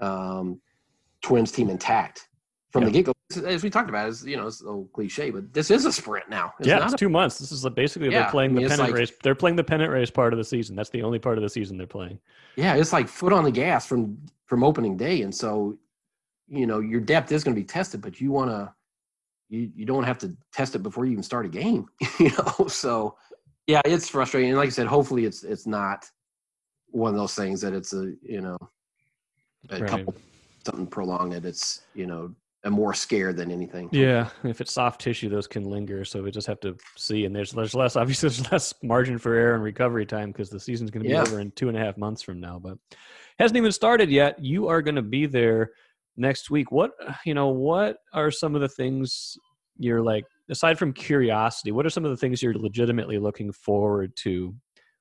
um, 0.02 0.60
Twins 1.22 1.52
team 1.52 1.70
intact 1.70 2.28
from 2.72 2.86
the 2.86 2.92
get 2.92 3.06
go. 3.06 3.14
As 3.46 3.62
we 3.62 3.70
talked 3.70 3.90
about, 3.90 4.08
is 4.08 4.26
you 4.26 4.38
know 4.38 4.48
it's 4.48 4.62
a 4.62 4.66
little 4.66 4.86
cliche, 4.94 5.32
but 5.32 5.54
this 5.54 5.70
is 5.70 5.84
a 5.86 5.92
sprint 5.92 6.30
now. 6.30 6.54
It's 6.60 6.68
yeah, 6.68 6.76
not 6.80 6.86
it's 6.86 6.94
a- 6.94 6.98
two 6.98 7.10
months. 7.10 7.40
This 7.40 7.52
is 7.52 7.62
basically 7.72 8.10
Yeah, 8.10 8.22
they're 8.22 8.32
playing 8.32 8.52
I 8.52 8.54
mean, 8.54 8.64
the 8.64 8.70
pennant 8.70 8.90
like- 8.92 8.98
race. 9.00 9.12
They're 9.22 9.36
playing 9.36 9.58
the 9.58 9.66
pennant 9.66 9.92
race 9.92 10.10
part 10.10 10.32
of 10.32 10.38
the 10.38 10.46
season. 10.46 10.78
That's 10.78 10.90
the 10.92 11.04
only 11.04 11.20
part 11.20 11.38
of 11.38 11.42
the 11.42 11.50
season 11.50 11.78
they're 11.78 11.86
playing. 11.88 12.20
yeah, 12.56 12.76
it's 12.76 12.94
like 12.94 13.10
foot 13.10 13.34
on 13.34 13.44
the 13.44 13.52
gas 13.52 13.86
from 13.86 14.18
from 14.46 14.64
opening 14.64 14.96
day, 14.96 15.24
and 15.24 15.36
so 15.36 15.78
you 16.48 16.66
know 16.66 16.80
your 16.80 17.02
depth 17.02 17.30
is 17.34 17.44
going 17.44 17.54
to 17.54 17.60
be 17.62 17.66
tested, 17.66 18.02
but 18.02 18.22
you 18.22 18.32
want 18.32 18.50
to 18.50 18.74
you 19.50 19.70
you 19.76 19.86
don't 19.86 20.04
have 20.06 20.18
to 20.20 20.34
test 20.54 20.76
it 20.76 20.80
before 20.80 21.06
you 21.06 21.12
even 21.12 21.24
start 21.24 21.46
a 21.46 21.50
game, 21.50 21.90
you 22.20 22.32
know. 22.32 22.68
So 22.70 23.18
yeah, 23.68 23.82
it's 23.84 24.08
frustrating, 24.08 24.52
and 24.52 24.58
like 24.58 24.68
I 24.68 24.70
said, 24.70 24.88
hopefully 24.88 25.26
it's 25.26 25.44
it's 25.44 25.68
not 25.68 26.10
one 26.92 27.14
of 27.14 27.18
those 27.20 27.36
things 27.36 27.60
that 27.60 27.74
it's 27.74 27.92
a 27.92 28.14
you 28.24 28.40
know 28.40 28.58
a 29.70 29.80
Right. 29.82 29.90
couple 29.90 30.16
something 30.66 30.88
prolonged 30.88 31.34
that 31.34 31.44
it's 31.44 31.82
you 31.94 32.06
know 32.06 32.34
a 32.64 32.70
more 32.70 32.94
scare 32.94 33.34
than 33.34 33.52
anything. 33.52 33.90
Yeah, 33.92 34.30
if 34.44 34.62
it's 34.62 34.74
soft 34.74 35.02
tissue, 35.02 35.30
those 35.30 35.48
can 35.48 35.64
linger. 35.64 36.04
So 36.04 36.24
we 36.24 36.32
just 36.32 36.48
have 36.48 36.60
to 36.62 36.76
see. 36.98 37.26
And 37.26 37.36
there's 37.36 37.52
there's 37.52 37.76
less 37.76 37.96
obviously 38.02 38.30
there's 38.30 38.52
less 38.52 38.74
margin 38.84 39.18
for 39.18 39.36
error 39.36 39.56
and 39.56 39.64
recovery 39.64 40.06
time 40.06 40.32
because 40.32 40.50
the 40.50 40.60
season's 40.60 40.92
going 40.92 41.04
to 41.04 41.08
be 41.08 41.14
Yeah. 41.14 41.22
over 41.22 41.40
in 41.40 41.52
two 41.52 41.70
and 41.70 41.78
a 41.78 41.82
half 41.82 41.98
months 41.98 42.22
from 42.22 42.40
now. 42.40 42.60
But 42.60 42.78
hasn't 43.40 43.58
even 43.58 43.72
started 43.72 44.10
yet. 44.10 44.44
You 44.44 44.68
are 44.68 44.82
going 44.82 44.96
to 44.96 45.02
be 45.02 45.28
there 45.28 45.72
next 46.18 46.50
week. 46.50 46.72
What 46.72 46.92
you 47.26 47.34
know? 47.34 47.50
What 47.50 47.98
are 48.14 48.32
some 48.32 48.56
of 48.56 48.62
the 48.62 48.70
things 48.70 49.38
you're 49.78 50.02
like 50.02 50.26
aside 50.50 50.80
from 50.80 50.94
curiosity? 50.94 51.72
What 51.72 51.86
are 51.86 51.92
some 51.92 52.06
of 52.06 52.12
the 52.12 52.18
things 52.18 52.42
you're 52.42 52.56
legitimately 52.56 53.20
looking 53.20 53.52
forward 53.52 54.16
to 54.18 54.56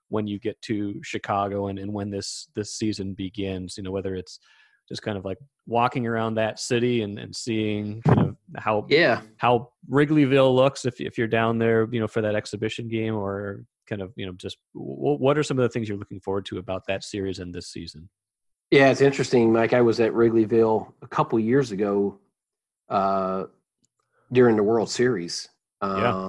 when 0.09 0.27
you 0.27 0.39
get 0.39 0.61
to 0.63 1.01
Chicago 1.03 1.67
and, 1.69 1.79
and 1.79 1.93
when 1.93 2.11
this 2.11 2.49
this 2.55 2.75
season 2.75 3.15
begins? 3.15 3.77
You 3.79 3.83
know, 3.85 3.91
whether 3.93 4.15
it's 4.15 4.39
just 4.89 5.03
kind 5.03 5.19
of 5.19 5.25
like 5.25 5.39
walking 5.67 6.07
around 6.07 6.35
that 6.35 6.59
city 6.61 7.03
and, 7.03 7.19
and 7.19 7.35
seeing 7.35 8.01
kind 8.03 8.21
of 8.21 8.37
how 8.57 8.87
Yeah, 8.89 9.21
how 9.37 9.71
Wrigleyville 9.91 10.55
looks 10.55 10.85
if 10.85 11.01
if 11.01 11.19
you're 11.19 11.27
down 11.27 11.59
there, 11.59 11.89
you 11.91 12.01
know, 12.01 12.09
for 12.09 12.21
that 12.23 12.35
exhibition 12.35 12.89
game, 12.89 13.15
or 13.15 13.65
kind 13.89 14.03
of 14.03 14.13
you 14.17 14.27
know 14.27 14.33
just 14.33 14.59
w- 14.75 15.19
what 15.19 15.39
are 15.39 15.43
some 15.43 15.59
of 15.59 15.63
the 15.63 15.69
things 15.69 15.89
you're 15.89 15.99
looking 15.99 16.21
forward 16.21 16.45
to 16.47 16.59
about 16.59 16.87
that 16.87 17.05
series 17.05 17.39
and 17.39 17.55
this 17.55 17.69
season? 17.69 18.09
yeah, 18.71 18.91
it's 18.91 19.01
interesting, 19.01 19.53
Mike. 19.53 19.73
I 19.73 19.81
was 19.81 20.01
at 20.01 20.13
Wrigleyville 20.13 20.93
a 21.03 21.07
couple 21.07 21.39
years 21.39 21.71
ago 21.73 22.19
uh, 22.89 23.45
during 24.33 24.57
the 24.57 24.63
World 24.63 24.91
Series. 24.91 25.49
Uh, 25.81 26.29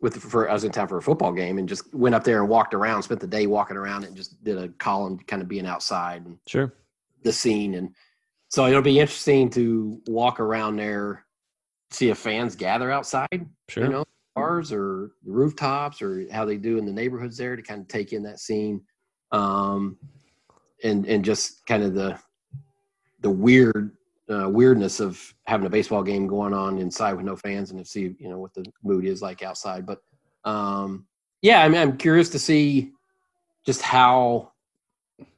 With 0.00 0.16
for 0.16 0.48
I 0.48 0.52
was 0.52 0.64
in 0.64 0.70
town 0.70 0.86
for 0.88 0.98
a 0.98 1.02
football 1.02 1.32
game 1.32 1.58
and 1.58 1.68
just 1.68 1.92
went 1.92 2.14
up 2.14 2.22
there 2.24 2.40
and 2.40 2.48
walked 2.48 2.72
around, 2.72 3.02
spent 3.02 3.20
the 3.20 3.26
day 3.26 3.46
walking 3.46 3.76
around 3.76 4.04
and 4.04 4.16
just 4.16 4.42
did 4.44 4.56
a 4.58 4.68
column, 4.68 5.18
kind 5.26 5.42
of 5.42 5.48
being 5.48 5.66
outside 5.66 6.24
and 6.24 6.38
Sure. 6.46 6.72
The 7.22 7.32
scene 7.32 7.74
and 7.74 7.94
so 8.48 8.66
it'll 8.66 8.82
be 8.82 9.00
interesting 9.00 9.50
to 9.50 10.00
walk 10.06 10.38
around 10.40 10.76
there, 10.76 11.24
see 11.90 12.10
if 12.10 12.18
fans 12.18 12.54
gather 12.54 12.90
outside, 12.90 13.46
Sure. 13.68 13.84
you 13.84 13.90
know, 13.90 14.04
bars 14.34 14.72
or 14.72 15.10
rooftops 15.24 16.00
or 16.00 16.26
how 16.30 16.44
they 16.44 16.56
do 16.56 16.78
in 16.78 16.86
the 16.86 16.92
neighborhoods 16.92 17.36
there 17.36 17.56
to 17.56 17.62
kind 17.62 17.80
of 17.80 17.88
take 17.88 18.12
in 18.12 18.22
that 18.22 18.38
scene, 18.38 18.80
um, 19.32 19.98
and 20.84 21.06
and 21.06 21.24
just 21.24 21.66
kind 21.66 21.82
of 21.82 21.94
the 21.94 22.18
the 23.20 23.30
weird 23.30 23.96
uh, 24.30 24.48
weirdness 24.48 25.00
of 25.00 25.34
having 25.46 25.66
a 25.66 25.70
baseball 25.70 26.02
game 26.02 26.26
going 26.26 26.54
on 26.54 26.78
inside 26.78 27.14
with 27.14 27.24
no 27.24 27.36
fans 27.36 27.70
and 27.70 27.78
to 27.80 27.84
see 27.84 28.14
you 28.18 28.28
know 28.28 28.38
what 28.38 28.54
the 28.54 28.64
mood 28.84 29.04
is 29.04 29.22
like 29.22 29.42
outside. 29.42 29.84
But 29.84 29.98
um, 30.44 31.06
yeah, 31.42 31.62
I 31.62 31.68
mean, 31.68 31.80
I'm 31.80 31.96
curious 31.96 32.28
to 32.30 32.38
see 32.38 32.92
just 33.64 33.82
how. 33.82 34.52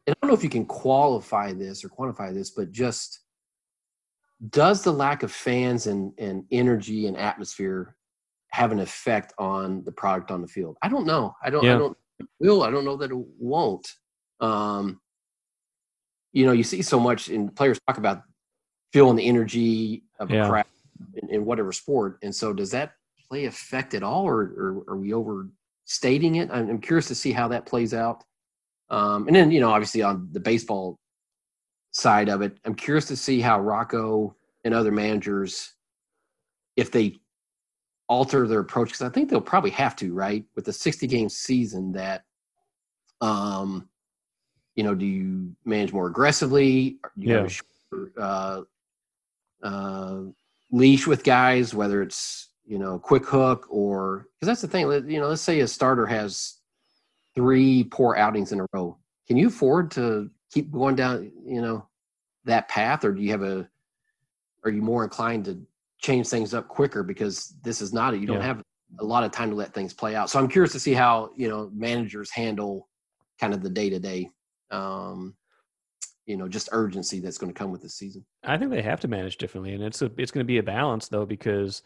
And 0.08 0.14
I 0.14 0.18
don't 0.22 0.30
know 0.30 0.34
if 0.34 0.42
you 0.42 0.48
can 0.48 0.64
qualify 0.64 1.52
this 1.52 1.84
or 1.84 1.90
quantify 1.90 2.32
this, 2.32 2.48
but 2.48 2.72
just 2.72 3.20
does 4.48 4.82
the 4.82 4.90
lack 4.90 5.22
of 5.22 5.30
fans 5.30 5.86
and, 5.86 6.14
and 6.16 6.44
energy 6.50 7.08
and 7.08 7.14
atmosphere 7.14 7.94
have 8.50 8.72
an 8.72 8.78
effect 8.78 9.34
on 9.36 9.84
the 9.84 9.92
product 9.92 10.30
on 10.30 10.40
the 10.40 10.48
field? 10.48 10.78
I 10.80 10.88
don't 10.88 11.04
know. 11.04 11.36
I 11.44 11.50
don't. 11.50 11.62
Yeah. 11.62 11.74
I 11.74 11.78
don't. 11.78 11.98
Will. 12.40 12.62
I 12.62 12.70
don't 12.70 12.86
know 12.86 12.96
that 12.96 13.10
it 13.10 13.18
won't. 13.38 13.86
Um, 14.40 14.98
you 16.32 16.46
know, 16.46 16.52
you 16.52 16.62
see 16.62 16.80
so 16.80 16.98
much, 16.98 17.28
and 17.28 17.54
players 17.54 17.78
talk 17.86 17.98
about 17.98 18.22
feeling 18.90 19.16
the 19.16 19.26
energy 19.26 20.04
of 20.20 20.30
Yeah. 20.30 20.46
a 20.46 20.48
crowd 20.48 20.64
in, 21.16 21.28
in 21.28 21.44
whatever 21.44 21.70
sport. 21.70 22.18
And 22.22 22.34
so, 22.34 22.54
does 22.54 22.70
that 22.70 22.92
play 23.28 23.44
effect 23.44 23.92
at 23.92 24.02
all, 24.02 24.24
or, 24.24 24.40
or 24.40 24.84
are 24.88 24.96
we 24.96 25.12
overstating 25.12 26.36
it? 26.36 26.48
I'm, 26.50 26.70
I'm 26.70 26.80
curious 26.80 27.08
to 27.08 27.14
see 27.14 27.32
how 27.32 27.48
that 27.48 27.66
plays 27.66 27.92
out. 27.92 28.24
Um, 28.90 29.26
and 29.26 29.36
then, 29.36 29.50
you 29.50 29.60
know, 29.60 29.70
obviously 29.70 30.02
on 30.02 30.28
the 30.32 30.40
baseball 30.40 30.98
side 31.90 32.28
of 32.28 32.42
it, 32.42 32.58
I'm 32.64 32.74
curious 32.74 33.06
to 33.06 33.16
see 33.16 33.40
how 33.40 33.60
Rocco 33.60 34.34
and 34.64 34.74
other 34.74 34.92
managers, 34.92 35.74
if 36.76 36.90
they 36.90 37.18
alter 38.08 38.46
their 38.46 38.60
approach, 38.60 38.88
because 38.88 39.02
I 39.02 39.10
think 39.10 39.28
they'll 39.28 39.40
probably 39.40 39.70
have 39.70 39.94
to, 39.96 40.14
right? 40.14 40.44
With 40.56 40.64
the 40.64 40.72
60 40.72 41.06
game 41.06 41.28
season, 41.28 41.92
that, 41.92 42.24
um, 43.20 43.88
you 44.74 44.84
know, 44.84 44.94
do 44.94 45.04
you 45.04 45.54
manage 45.64 45.92
more 45.92 46.06
aggressively? 46.06 46.98
Do 47.18 47.26
you 47.26 47.34
have 47.34 47.44
Yeah. 47.44 47.46
a 47.46 47.50
shorter, 47.50 48.12
uh, 48.18 48.62
uh, 49.62 50.20
leash 50.70 51.06
with 51.06 51.24
guys, 51.24 51.74
whether 51.74 52.00
it's, 52.00 52.48
you 52.64 52.78
know, 52.78 52.98
quick 52.98 53.26
hook 53.26 53.66
or, 53.70 54.28
because 54.34 54.46
that's 54.46 54.60
the 54.62 54.68
thing, 54.68 54.90
you 55.10 55.20
know, 55.20 55.28
let's 55.28 55.42
say 55.42 55.60
a 55.60 55.68
starter 55.68 56.06
has 56.06 56.57
three 57.38 57.84
poor 57.84 58.16
outings 58.16 58.50
in 58.50 58.58
a 58.58 58.66
row. 58.72 58.98
Can 59.28 59.36
you 59.36 59.46
afford 59.46 59.92
to 59.92 60.28
keep 60.52 60.72
going 60.72 60.96
down, 60.96 61.30
you 61.46 61.62
know, 61.62 61.86
that 62.46 62.68
path, 62.68 63.04
or 63.04 63.12
do 63.12 63.22
you 63.22 63.30
have 63.30 63.42
a, 63.42 63.68
are 64.64 64.70
you 64.72 64.82
more 64.82 65.04
inclined 65.04 65.44
to 65.44 65.64
change 66.00 66.26
things 66.26 66.52
up 66.52 66.66
quicker 66.66 67.04
because 67.04 67.54
this 67.62 67.80
is 67.80 67.92
not 67.92 68.12
it? 68.12 68.20
You 68.20 68.26
don't 68.26 68.38
Yeah. 68.38 68.46
have 68.46 68.62
a 68.98 69.04
lot 69.04 69.22
of 69.22 69.30
time 69.30 69.50
to 69.50 69.56
let 69.56 69.72
things 69.72 69.94
play 69.94 70.16
out. 70.16 70.30
So 70.30 70.40
I'm 70.40 70.48
curious 70.48 70.72
to 70.72 70.80
see 70.80 70.94
how 70.94 71.30
you 71.36 71.48
know 71.48 71.70
managers 71.72 72.28
handle 72.32 72.88
kind 73.40 73.54
of 73.54 73.62
the 73.62 73.70
day 73.70 73.88
to 73.88 74.00
day, 74.00 74.28
um, 74.72 75.36
you 76.26 76.36
know, 76.36 76.48
just 76.48 76.70
urgency 76.72 77.20
that's 77.20 77.38
going 77.38 77.52
to 77.52 77.56
come 77.56 77.70
with 77.70 77.82
this 77.82 77.94
season. 77.94 78.24
I 78.42 78.58
think 78.58 78.72
they 78.72 78.82
have 78.82 79.00
to 79.00 79.08
manage 79.08 79.36
differently, 79.36 79.74
and 79.74 79.84
it's 79.84 80.02
a 80.02 80.10
it's 80.16 80.32
going 80.32 80.44
to 80.44 80.48
be 80.48 80.58
a 80.58 80.62
balance 80.64 81.06
though 81.06 81.26
because, 81.26 81.82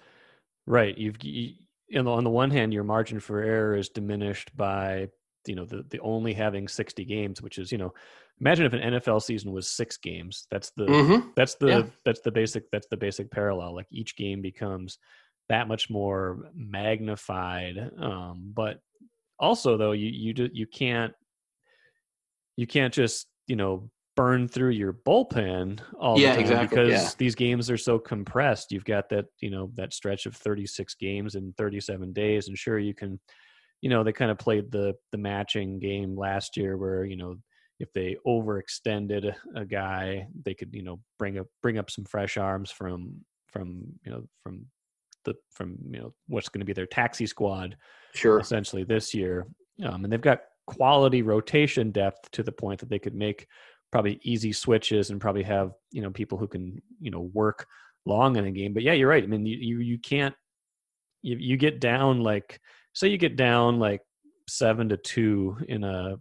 right, 0.67 0.97
you've 0.97 1.23
you, 1.23 1.57
you 1.89 2.03
know, 2.03 2.13
on 2.13 2.25
the 2.25 2.31
one 2.31 2.51
hand, 2.51 2.73
your 2.73 2.85
margin 2.85 3.21
for 3.21 3.43
error 3.43 3.77
is 3.77 3.91
diminished 3.91 4.57
by 4.57 5.09
you 5.47 5.55
know 5.55 5.65
the 5.65 5.85
the 5.91 6.01
only 6.01 6.33
having 6.33 6.69
sixty 6.69 7.05
games, 7.05 7.43
which 7.43 7.59
is 7.59 7.73
you 7.73 7.79
know, 7.79 7.93
imagine 8.41 8.67
if 8.67 8.73
an 8.73 8.95
NFL 8.95 9.23
season 9.23 9.53
was 9.53 9.69
six 9.69 9.97
games. 9.97 10.47
That's 10.51 10.71
the 10.77 10.85
Mm-hmm. 10.87 11.29
that's 11.37 11.55
the 11.57 11.67
Yeah. 11.69 11.83
that's 12.05 12.21
the 12.21 12.31
basic 12.33 12.71
that's 12.71 12.87
the 12.89 12.97
basic 12.97 13.31
parallel. 13.31 13.75
Like 13.75 13.87
each 13.91 14.17
game 14.17 14.41
becomes 14.43 14.99
that 15.49 15.69
much 15.69 15.91
more 15.91 16.51
magnified. 16.55 17.91
Um, 17.99 18.53
but 18.55 18.81
also 19.39 19.77
though, 19.77 19.93
you 19.93 20.09
you 20.09 20.33
do, 20.35 20.49
you 20.53 20.67
can't 20.67 21.13
you 22.57 22.67
can't 22.67 22.93
just 22.93 23.27
you 23.47 23.57
know 23.57 23.91
burn 24.15 24.47
through 24.47 24.71
your 24.71 24.93
bullpen 24.93 25.81
all 25.99 26.17
Yeah, 26.19 26.31
the 26.31 26.35
time 26.35 26.41
exactly, 26.41 26.69
because 26.69 26.91
yeah. 26.91 27.11
these 27.19 27.35
games 27.35 27.71
are 27.71 27.79
so 27.79 27.99
compressed. 27.99 28.71
You've 28.71 28.85
got 28.85 29.09
that 29.09 29.27
you 29.41 29.51
know 29.51 29.71
that 29.75 29.93
stretch 29.93 30.27
of 30.27 30.37
36 30.37 30.95
games 30.97 31.35
in 31.35 31.53
37 31.57 32.13
days, 32.13 32.49
and 32.49 32.57
sure 32.59 32.79
you 32.79 32.95
can 32.95 33.19
you 33.83 33.91
know 33.91 34.03
they 34.03 34.13
kind 34.13 34.31
of 34.31 34.39
played 34.39 34.71
the 34.73 34.95
the 35.11 35.19
matching 35.19 35.79
game 35.79 36.17
last 36.17 36.57
year 36.57 36.77
where 36.79 37.05
you 37.05 37.17
know 37.17 37.37
if 37.81 37.93
they 37.93 38.17
overextended 38.27 39.35
a 39.57 39.65
guy 39.65 40.27
they 40.45 40.55
could 40.55 40.73
you 40.73 40.83
know 40.83 41.01
bring 41.19 41.39
up 41.39 41.47
bring 41.63 41.79
up 41.79 41.91
some 41.91 42.05
fresh 42.05 42.37
arms 42.39 42.71
from 42.71 43.17
from 43.49 43.83
you 44.05 44.11
know 44.13 44.23
from 44.43 44.65
the 45.25 45.35
from 45.53 45.77
you 45.91 46.01
know 46.01 46.15
what's 46.29 46.49
going 46.49 46.61
to 46.61 46.65
be 46.67 46.73
their 46.73 46.87
taxi 46.87 47.27
squad 47.27 47.77
Sure. 48.15 48.39
essentially 48.39 48.85
this 48.85 49.15
year. 49.15 49.47
Um, 49.85 50.05
and 50.05 50.13
they've 50.13 50.21
got 50.21 50.41
quality 50.67 51.23
rotation 51.23 51.91
depth 51.91 52.31
to 52.33 52.43
the 52.43 52.53
point 52.53 52.81
that 52.81 52.89
they 52.91 52.99
could 52.99 53.15
make 53.15 53.47
probably 53.91 54.21
easy 54.23 54.53
switches 54.53 55.11
and 55.11 55.21
probably 55.21 55.43
have 55.43 55.73
you 55.91 56.03
know 56.03 56.11
people 56.11 56.39
who 56.39 56.47
can 56.47 56.81
you 57.01 57.11
know 57.11 57.31
work 57.33 57.67
long 58.07 58.37
in 58.37 58.45
a 58.47 58.51
game. 58.51 58.73
But 58.75 58.83
yeah 58.83 58.93
you're 58.93 59.09
right. 59.09 59.23
I 59.23 59.27
mean 59.27 59.47
you 59.47 59.57
you, 59.57 59.79
you 59.81 59.99
can't 59.99 60.35
you, 61.23 61.37
you 61.39 61.57
get 61.57 61.81
down 61.81 62.21
like 62.23 62.61
say 62.95 63.09
you 63.09 63.19
get 63.19 63.37
down 63.37 63.79
like 63.79 64.01
seven 64.49 64.89
to 64.89 64.97
two 64.97 65.57
in 65.69 65.85
a 65.85 66.17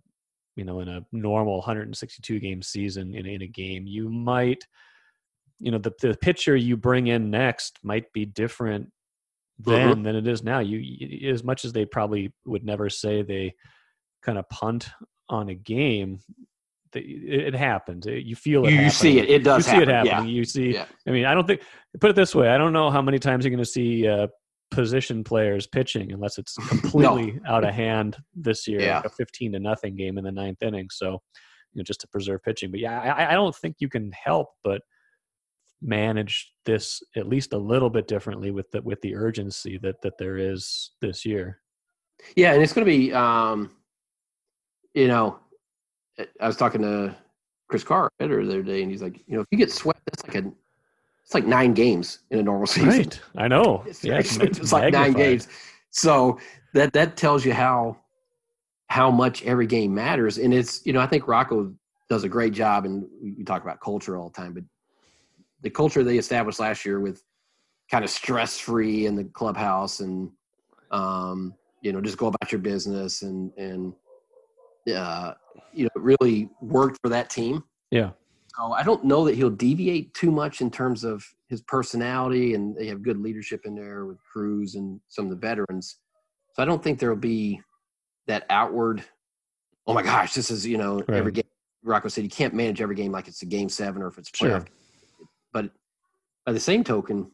you 0.55 0.63
know 0.63 0.79
in 0.79 0.87
a 0.87 1.01
normal 1.11 1.57
162 1.57 2.39
game 2.39 2.61
season 2.61 3.13
in, 3.15 3.25
in 3.25 3.41
a 3.41 3.47
game 3.47 3.85
you 3.87 4.09
might 4.09 4.63
you 5.59 5.71
know 5.71 5.77
the, 5.77 5.91
the 6.01 6.15
pitcher 6.21 6.55
you 6.55 6.75
bring 6.77 7.07
in 7.07 7.29
next 7.29 7.79
might 7.83 8.11
be 8.13 8.25
different 8.25 8.89
then 9.59 9.97
Mhm. 9.97 10.03
than 10.03 10.15
it 10.15 10.27
is 10.27 10.43
now 10.43 10.59
you, 10.59 10.77
you 10.79 11.31
as 11.31 11.43
much 11.43 11.65
as 11.65 11.73
they 11.73 11.85
probably 11.85 12.33
would 12.45 12.63
never 12.65 12.89
say 12.89 13.21
they 13.21 13.53
kind 14.23 14.37
of 14.37 14.47
punt 14.49 14.89
on 15.29 15.49
a 15.49 15.55
game 15.55 16.19
it, 16.93 17.53
it 17.53 17.55
happens 17.55 18.05
you 18.05 18.35
feel 18.35 18.65
it 18.65 18.73
You, 18.73 18.81
you 18.81 18.89
see 18.89 19.19
it. 19.19 19.29
It 19.29 19.43
does 19.43 19.65
you 19.67 19.71
see 19.73 19.81
it 19.81 19.87
happen. 19.87 20.11
happening 20.11 20.35
you 20.35 20.43
see 20.45 20.73
Yeah. 20.73 20.85
i 21.07 21.11
mean 21.11 21.25
i 21.25 21.33
don't 21.33 21.47
think 21.47 21.61
put 21.99 22.09
it 22.09 22.15
this 22.15 22.35
way 22.35 22.49
i 22.49 22.57
don't 22.57 22.73
know 22.73 22.89
how 22.91 23.01
many 23.01 23.17
times 23.19 23.45
you're 23.45 23.51
going 23.51 23.63
to 23.63 23.69
see 23.69 24.07
uh, 24.07 24.27
position 24.71 25.23
players 25.23 25.67
pitching 25.67 26.11
unless 26.13 26.37
it's 26.37 26.55
completely 26.69 27.39
out 27.45 27.63
of 27.63 27.73
hand 27.73 28.17
this 28.35 28.67
year 28.67 28.81
Yeah. 28.81 28.95
like 28.97 29.05
a 29.05 29.09
15 29.09 29.51
to 29.53 29.59
nothing 29.59 29.95
game 29.95 30.17
in 30.17 30.23
the 30.23 30.31
ninth 30.31 30.61
inning. 30.63 30.87
So 30.89 31.21
you 31.73 31.79
know 31.79 31.83
just 31.83 32.01
to 32.01 32.07
preserve 32.07 32.41
pitching. 32.43 32.71
But 32.71 32.79
yeah 32.79 32.99
i, 32.99 33.31
I 33.31 33.33
don't 33.33 33.55
think 33.55 33.75
you 33.79 33.89
can 33.89 34.11
help 34.11 34.49
but 34.63 34.81
manage 35.81 36.53
this 36.65 37.01
at 37.15 37.27
least 37.27 37.53
a 37.53 37.57
little 37.57 37.89
bit 37.89 38.07
differently 38.07 38.51
with 38.51 38.69
the 38.71 38.81
with 38.83 39.01
the 39.01 39.15
urgency 39.15 39.77
that 39.79 40.01
that 40.03 40.17
there 40.17 40.37
is 40.37 40.91
this 41.01 41.25
year. 41.25 41.59
Yeah, 42.35 42.53
and 42.53 42.61
it's 42.61 42.71
going 42.73 42.85
to 42.85 42.91
be, 42.91 43.11
um, 43.13 43.71
you 44.93 45.07
know, 45.07 45.39
I- 46.19 46.27
I 46.39 46.45
was 46.45 46.55
talking 46.55 46.81
to 46.83 47.15
Chris 47.67 47.83
Carr 47.83 48.11
the 48.19 48.25
other 48.25 48.61
day, 48.61 48.83
and 48.83 48.91
he's 48.91 49.01
like, 49.01 49.17
you 49.25 49.35
know, 49.35 49.41
if 49.41 49.47
you 49.49 49.57
get 49.57 49.71
swept, 49.71 50.01
that's 50.05 50.23
like 50.27 50.45
a, 50.45 50.51
it's 51.23 51.33
like 51.33 51.45
nine 51.45 51.73
games 51.73 52.19
in 52.29 52.39
a 52.39 52.43
normal 52.43 52.67
season. 52.75 52.89
right 52.89 53.21
i 53.37 53.47
know 53.47 53.83
It's, 53.87 54.03
yeah 54.03 54.17
it's, 54.17 54.37
ma- 54.37 54.45
it's 54.45 54.71
like 54.71 54.93
nine 54.93 55.13
games. 55.13 55.47
So 55.91 56.39
that 56.73 56.93
that 56.93 57.17
tells 57.17 57.45
you 57.45 57.53
how 57.53 57.97
how 58.87 59.11
much 59.11 59.43
every 59.43 59.67
game 59.67 59.93
matters, 59.93 60.37
and 60.37 60.53
it's 60.53 60.85
you 60.85 60.93
know 60.93 60.99
I 60.99 61.07
think 61.07 61.27
Rocco 61.27 61.73
does 62.09 62.23
a 62.23 62.29
great 62.29 62.53
job, 62.53 62.85
and 62.85 63.05
we 63.21 63.43
talk 63.43 63.61
about 63.61 63.79
culture 63.79 64.17
all 64.17 64.29
the 64.29 64.41
time, 64.41 64.53
but 64.53 64.63
the 65.61 65.69
culture 65.69 66.03
they 66.03 66.17
established 66.17 66.59
last 66.59 66.85
year 66.85 66.99
with 66.99 67.23
kind 67.89 68.03
of 68.03 68.09
stress 68.09 68.57
free 68.57 69.05
in 69.05 69.15
the 69.15 69.25
clubhouse 69.25 69.99
and 69.99 70.31
um, 70.91 71.53
you 71.81 71.93
know 71.93 72.01
just 72.01 72.17
go 72.17 72.27
about 72.27 72.51
your 72.51 72.59
business 72.59 73.21
and 73.21 73.51
and 73.57 73.93
uh, 74.95 75.33
you 75.73 75.83
know 75.83 75.89
it 75.95 76.01
really 76.01 76.49
worked 76.61 76.97
for 77.03 77.09
that 77.09 77.29
team. 77.29 77.63
yeah 77.91 78.11
So 78.57 78.73
I 78.73 78.83
don't 78.83 79.05
know 79.05 79.25
that 79.25 79.35
he'll 79.35 79.49
deviate 79.49 80.13
too 80.13 80.31
much 80.31 80.61
in 80.61 80.69
terms 80.69 81.03
of 81.03 81.25
his 81.47 81.61
personality, 81.61 82.53
and 82.53 82.75
they 82.75 82.87
have 82.87 83.01
good 83.01 83.17
leadership 83.17 83.61
in 83.65 83.75
there 83.75 84.05
with 84.05 84.17
Cruz 84.23 84.75
and 84.75 84.99
some 85.07 85.25
of 85.25 85.31
the 85.31 85.37
veterans. 85.37 85.97
So 86.53 86.61
I 86.61 86.65
don't 86.65 86.83
think 86.83 86.99
there'll 86.99 87.15
be 87.15 87.61
that 88.27 88.45
outward. 88.49 89.03
Oh 89.87 89.93
my 89.93 90.03
gosh, 90.03 90.33
this 90.33 90.51
is 90.51 90.65
you 90.65 90.77
know 90.77 91.03
every 91.09 91.31
game. 91.31 91.43
Rocco 91.83 92.09
said 92.09 92.23
you 92.23 92.29
can't 92.29 92.53
manage 92.53 92.81
every 92.81 92.95
game 92.95 93.11
like 93.11 93.27
it's 93.27 93.41
a 93.41 93.45
game 93.45 93.69
seven 93.69 94.01
or 94.03 94.07
if 94.07 94.17
it's 94.17 94.29
playoff. 94.29 94.37
Sure. 94.37 94.65
But 95.53 95.71
by 96.45 96.51
the 96.51 96.59
same 96.59 96.83
token, 96.83 97.31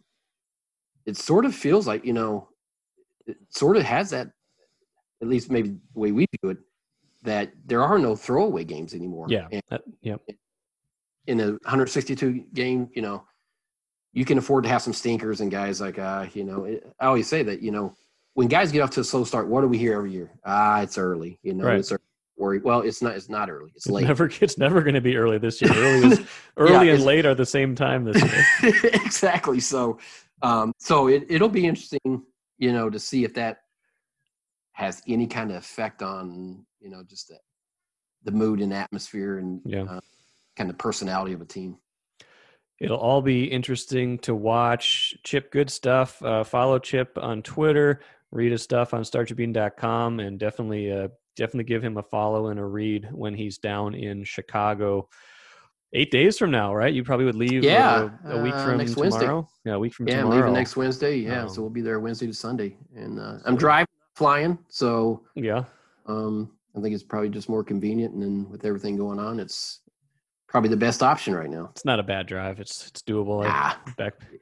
it 1.06 1.17
sort 1.17 1.45
of 1.45 1.53
feels 1.53 1.88
like 1.88 2.06
you 2.06 2.13
know, 2.13 2.49
it 3.25 3.38
sort 3.49 3.77
of 3.77 3.84
has 3.84 4.10
that. 4.12 4.30
At 5.19 5.27
least 5.27 5.49
maybe 5.49 5.69
the 5.69 5.99
way 5.99 6.12
we 6.12 6.27
do 6.43 6.49
it, 6.51 6.60
that 7.23 7.51
there 7.65 7.82
are 7.82 7.97
no 7.97 8.15
throwaway 8.15 8.63
games 8.63 8.93
anymore. 8.93 9.25
yeah 9.30 9.47
And 9.51 9.63
that, 9.71 9.82
yeah 10.01 10.17
in 11.28 11.40
a 11.40 11.46
162 11.52 12.46
game, 12.54 12.90
you 12.96 13.02
know, 13.02 13.24
you 14.13 14.26
can 14.26 14.38
afford 14.38 14.63
to 14.63 14.70
have 14.70 14.82
some 14.82 14.94
stinkers 14.94 15.42
and 15.42 15.52
guys 15.52 15.80
like, 15.80 16.00
uh, 16.00 16.26
you 16.34 16.44
know, 16.44 16.63
it, 16.63 16.92
I 17.00 17.06
always 17.06 17.28
say 17.28 17.44
that, 17.44 17.62
you 17.62 17.72
know, 17.72 17.94
when 18.34 18.48
guys 18.48 18.72
get 18.72 18.82
off 18.82 18.92
to 18.92 19.02
a 19.02 19.04
slow 19.04 19.24
start, 19.24 19.48
what 19.48 19.62
do 19.62 19.68
we 19.68 19.78
hear 19.78 19.94
every 19.96 20.12
year? 20.12 20.32
Ah, 20.46 20.82
it's 20.82 20.98
early, 20.98 21.40
you 21.44 21.54
know, 21.54 21.66
Right. 21.66 21.80
it's 21.80 21.92
early. 21.92 22.02
Worry. 22.40 22.60
Well, 22.60 22.82
it's 22.82 23.02
not. 23.02 23.16
It's 23.16 23.30
not 23.30 23.50
early. 23.50 23.72
It's 23.76 23.88
it's 23.88 23.94
late. 23.94 24.06
never 24.06 24.30
it's 24.42 24.60
never 24.60 24.84
going 24.84 24.94
to 24.94 25.02
be 25.02 25.18
early 25.18 25.40
this 25.40 25.60
year 25.60 25.72
early 25.74 26.12
is 26.12 26.22
early 26.58 26.90
and 26.92 27.04
late 27.04 27.26
are 27.26 27.34
the 27.34 27.44
same 27.48 27.74
time 27.74 28.04
this 28.06 28.22
year 28.22 28.74
exactly. 28.94 29.60
So, 29.60 29.98
um, 30.44 30.72
so 30.78 31.08
it, 31.08 31.26
it'll 31.30 31.50
be 31.50 31.66
interesting, 31.66 32.22
you 32.60 32.74
know, 32.74 32.92
to 32.92 33.00
see 33.00 33.24
if 33.24 33.34
that 33.34 33.58
has 34.74 35.02
any 35.08 35.26
kind 35.26 35.50
of 35.50 35.58
effect 35.58 36.04
on, 36.04 36.63
you 36.80 36.92
know, 36.92 37.02
just 37.04 37.30
the, 37.30 37.40
the 38.24 38.32
mood 38.32 38.62
and 38.62 38.72
atmosphere 38.72 39.40
and 39.40 39.60
Yeah. 39.66 39.86
uh, 39.90 40.00
kind 40.58 40.70
of 40.70 40.78
personality 40.78 41.34
of 41.34 41.41
a 41.41 41.46
team. 41.46 41.78
It'll 42.80 42.98
all 42.98 43.22
be 43.22 43.46
interesting 43.46 44.20
to 44.20 44.36
watch. 44.36 45.15
Chip, 45.24 45.52
good 45.52 45.70
stuff. 45.70 46.22
Uh, 46.24 46.43
follow 46.43 46.78
Chip 46.80 47.17
on 47.20 47.41
Twitter. 47.41 48.02
Read 48.32 48.52
his 48.52 48.62
stuff 48.62 48.93
on 48.93 49.02
StarTribune.com, 49.04 50.20
and 50.20 50.38
definitely, 50.39 50.91
uh, 50.91 51.08
definitely 51.36 51.63
give 51.63 51.84
him 51.84 51.98
a 51.98 52.04
follow 52.04 52.48
and 52.48 52.60
a 52.60 52.65
read 52.65 53.08
when 53.12 53.34
he's 53.34 53.58
down 53.58 53.96
in 53.96 54.24
Chicago. 54.24 55.08
Eight 55.93 56.12
days 56.12 56.38
from 56.38 56.52
now, 56.52 56.76
right? 56.76 56.93
You 56.93 57.04
probably 57.04 57.26
would 57.26 57.36
leave. 57.36 57.63
uh, 57.63 57.67
Yeah, 57.67 58.10
a, 58.26 58.41
week 58.43 58.54
uh, 58.54 58.65
from 58.65 58.78
next 58.78 58.91
tomorrow. 58.96 59.36
Wednesday. 59.36 59.48
Yeah, 59.65 59.74
a 59.76 59.80
week 59.80 59.93
from 59.93 60.08
yeah, 60.10 60.17
tomorrow. 60.22 60.36
leaving 60.41 60.54
next 60.54 60.76
Wednesday. 60.76 61.17
Yeah, 61.17 61.43
Um, 61.43 61.50
so 61.50 61.62
we'll 61.62 61.70
be 61.70 61.82
there 61.82 62.00
Wednesday 62.02 62.28
to 62.28 62.34
Sunday, 62.34 62.76
and 62.96 63.20
uh, 63.20 63.38
I'm 63.46 63.56
driving, 63.56 63.88
flying. 64.15 64.60
So 64.67 65.24
Yeah, 65.36 65.63
um, 66.06 66.52
I 66.78 66.82
think 66.82 66.93
it's 66.93 67.04
probably 67.04 67.30
just 67.30 67.48
more 67.48 67.63
convenient, 67.63 68.13
and 68.13 68.22
then 68.22 68.50
with 68.52 68.65
everything 68.65 68.98
going 68.98 69.17
on, 69.17 69.39
it's 69.39 69.80
probably 70.47 70.69
the 70.69 70.77
best 70.77 71.03
option 71.03 71.36
right 71.36 71.49
now. 71.49 71.69
it's 71.71 71.86
not 71.86 71.99
a 71.99 72.03
bad 72.03 72.27
drive. 72.27 72.60
It's 72.60 72.88
it's 72.88 73.01
doable. 73.01 73.43
Ah, 73.45 73.79
back 73.97 74.13
you 74.31 74.39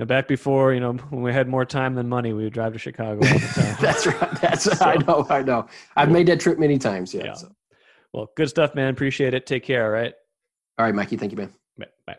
know, 0.00 0.04
back 0.04 0.28
before 0.28 0.74
you 0.74 0.80
know 0.80 0.92
when 1.10 1.22
we 1.22 1.32
had 1.32 1.48
more 1.48 1.64
time 1.64 1.94
than 1.94 2.08
money, 2.08 2.32
we 2.32 2.44
would 2.44 2.52
drive 2.52 2.72
to 2.74 2.78
Chicago 2.78 3.26
all 3.26 3.38
the 3.38 3.52
time. 3.54 3.76
that's 3.80 4.06
right. 4.06 4.40
That's 4.40 4.64
So- 4.64 4.84
I 4.84 4.96
know. 4.96 5.26
I 5.30 5.42
know. 5.42 5.66
I've 5.96 6.10
made 6.10 6.26
that 6.28 6.40
trip 6.40 6.58
many 6.58 6.78
times. 6.78 7.14
Yeah. 7.14 7.24
Yeah. 7.24 7.34
So. 7.34 7.48
well, 8.12 8.30
good 8.36 8.48
stuff, 8.48 8.74
man. 8.74 8.90
Appreciate 8.90 9.34
it. 9.34 9.46
Take 9.46 9.64
care. 9.64 9.84
All 9.84 9.90
right. 9.90 10.12
All 10.78 10.84
right, 10.84 10.94
Mikey. 10.94 11.16
Thank 11.16 11.32
you, 11.32 11.38
man. 11.38 11.52
Bye. 11.78 11.86
Bye. 12.06 12.14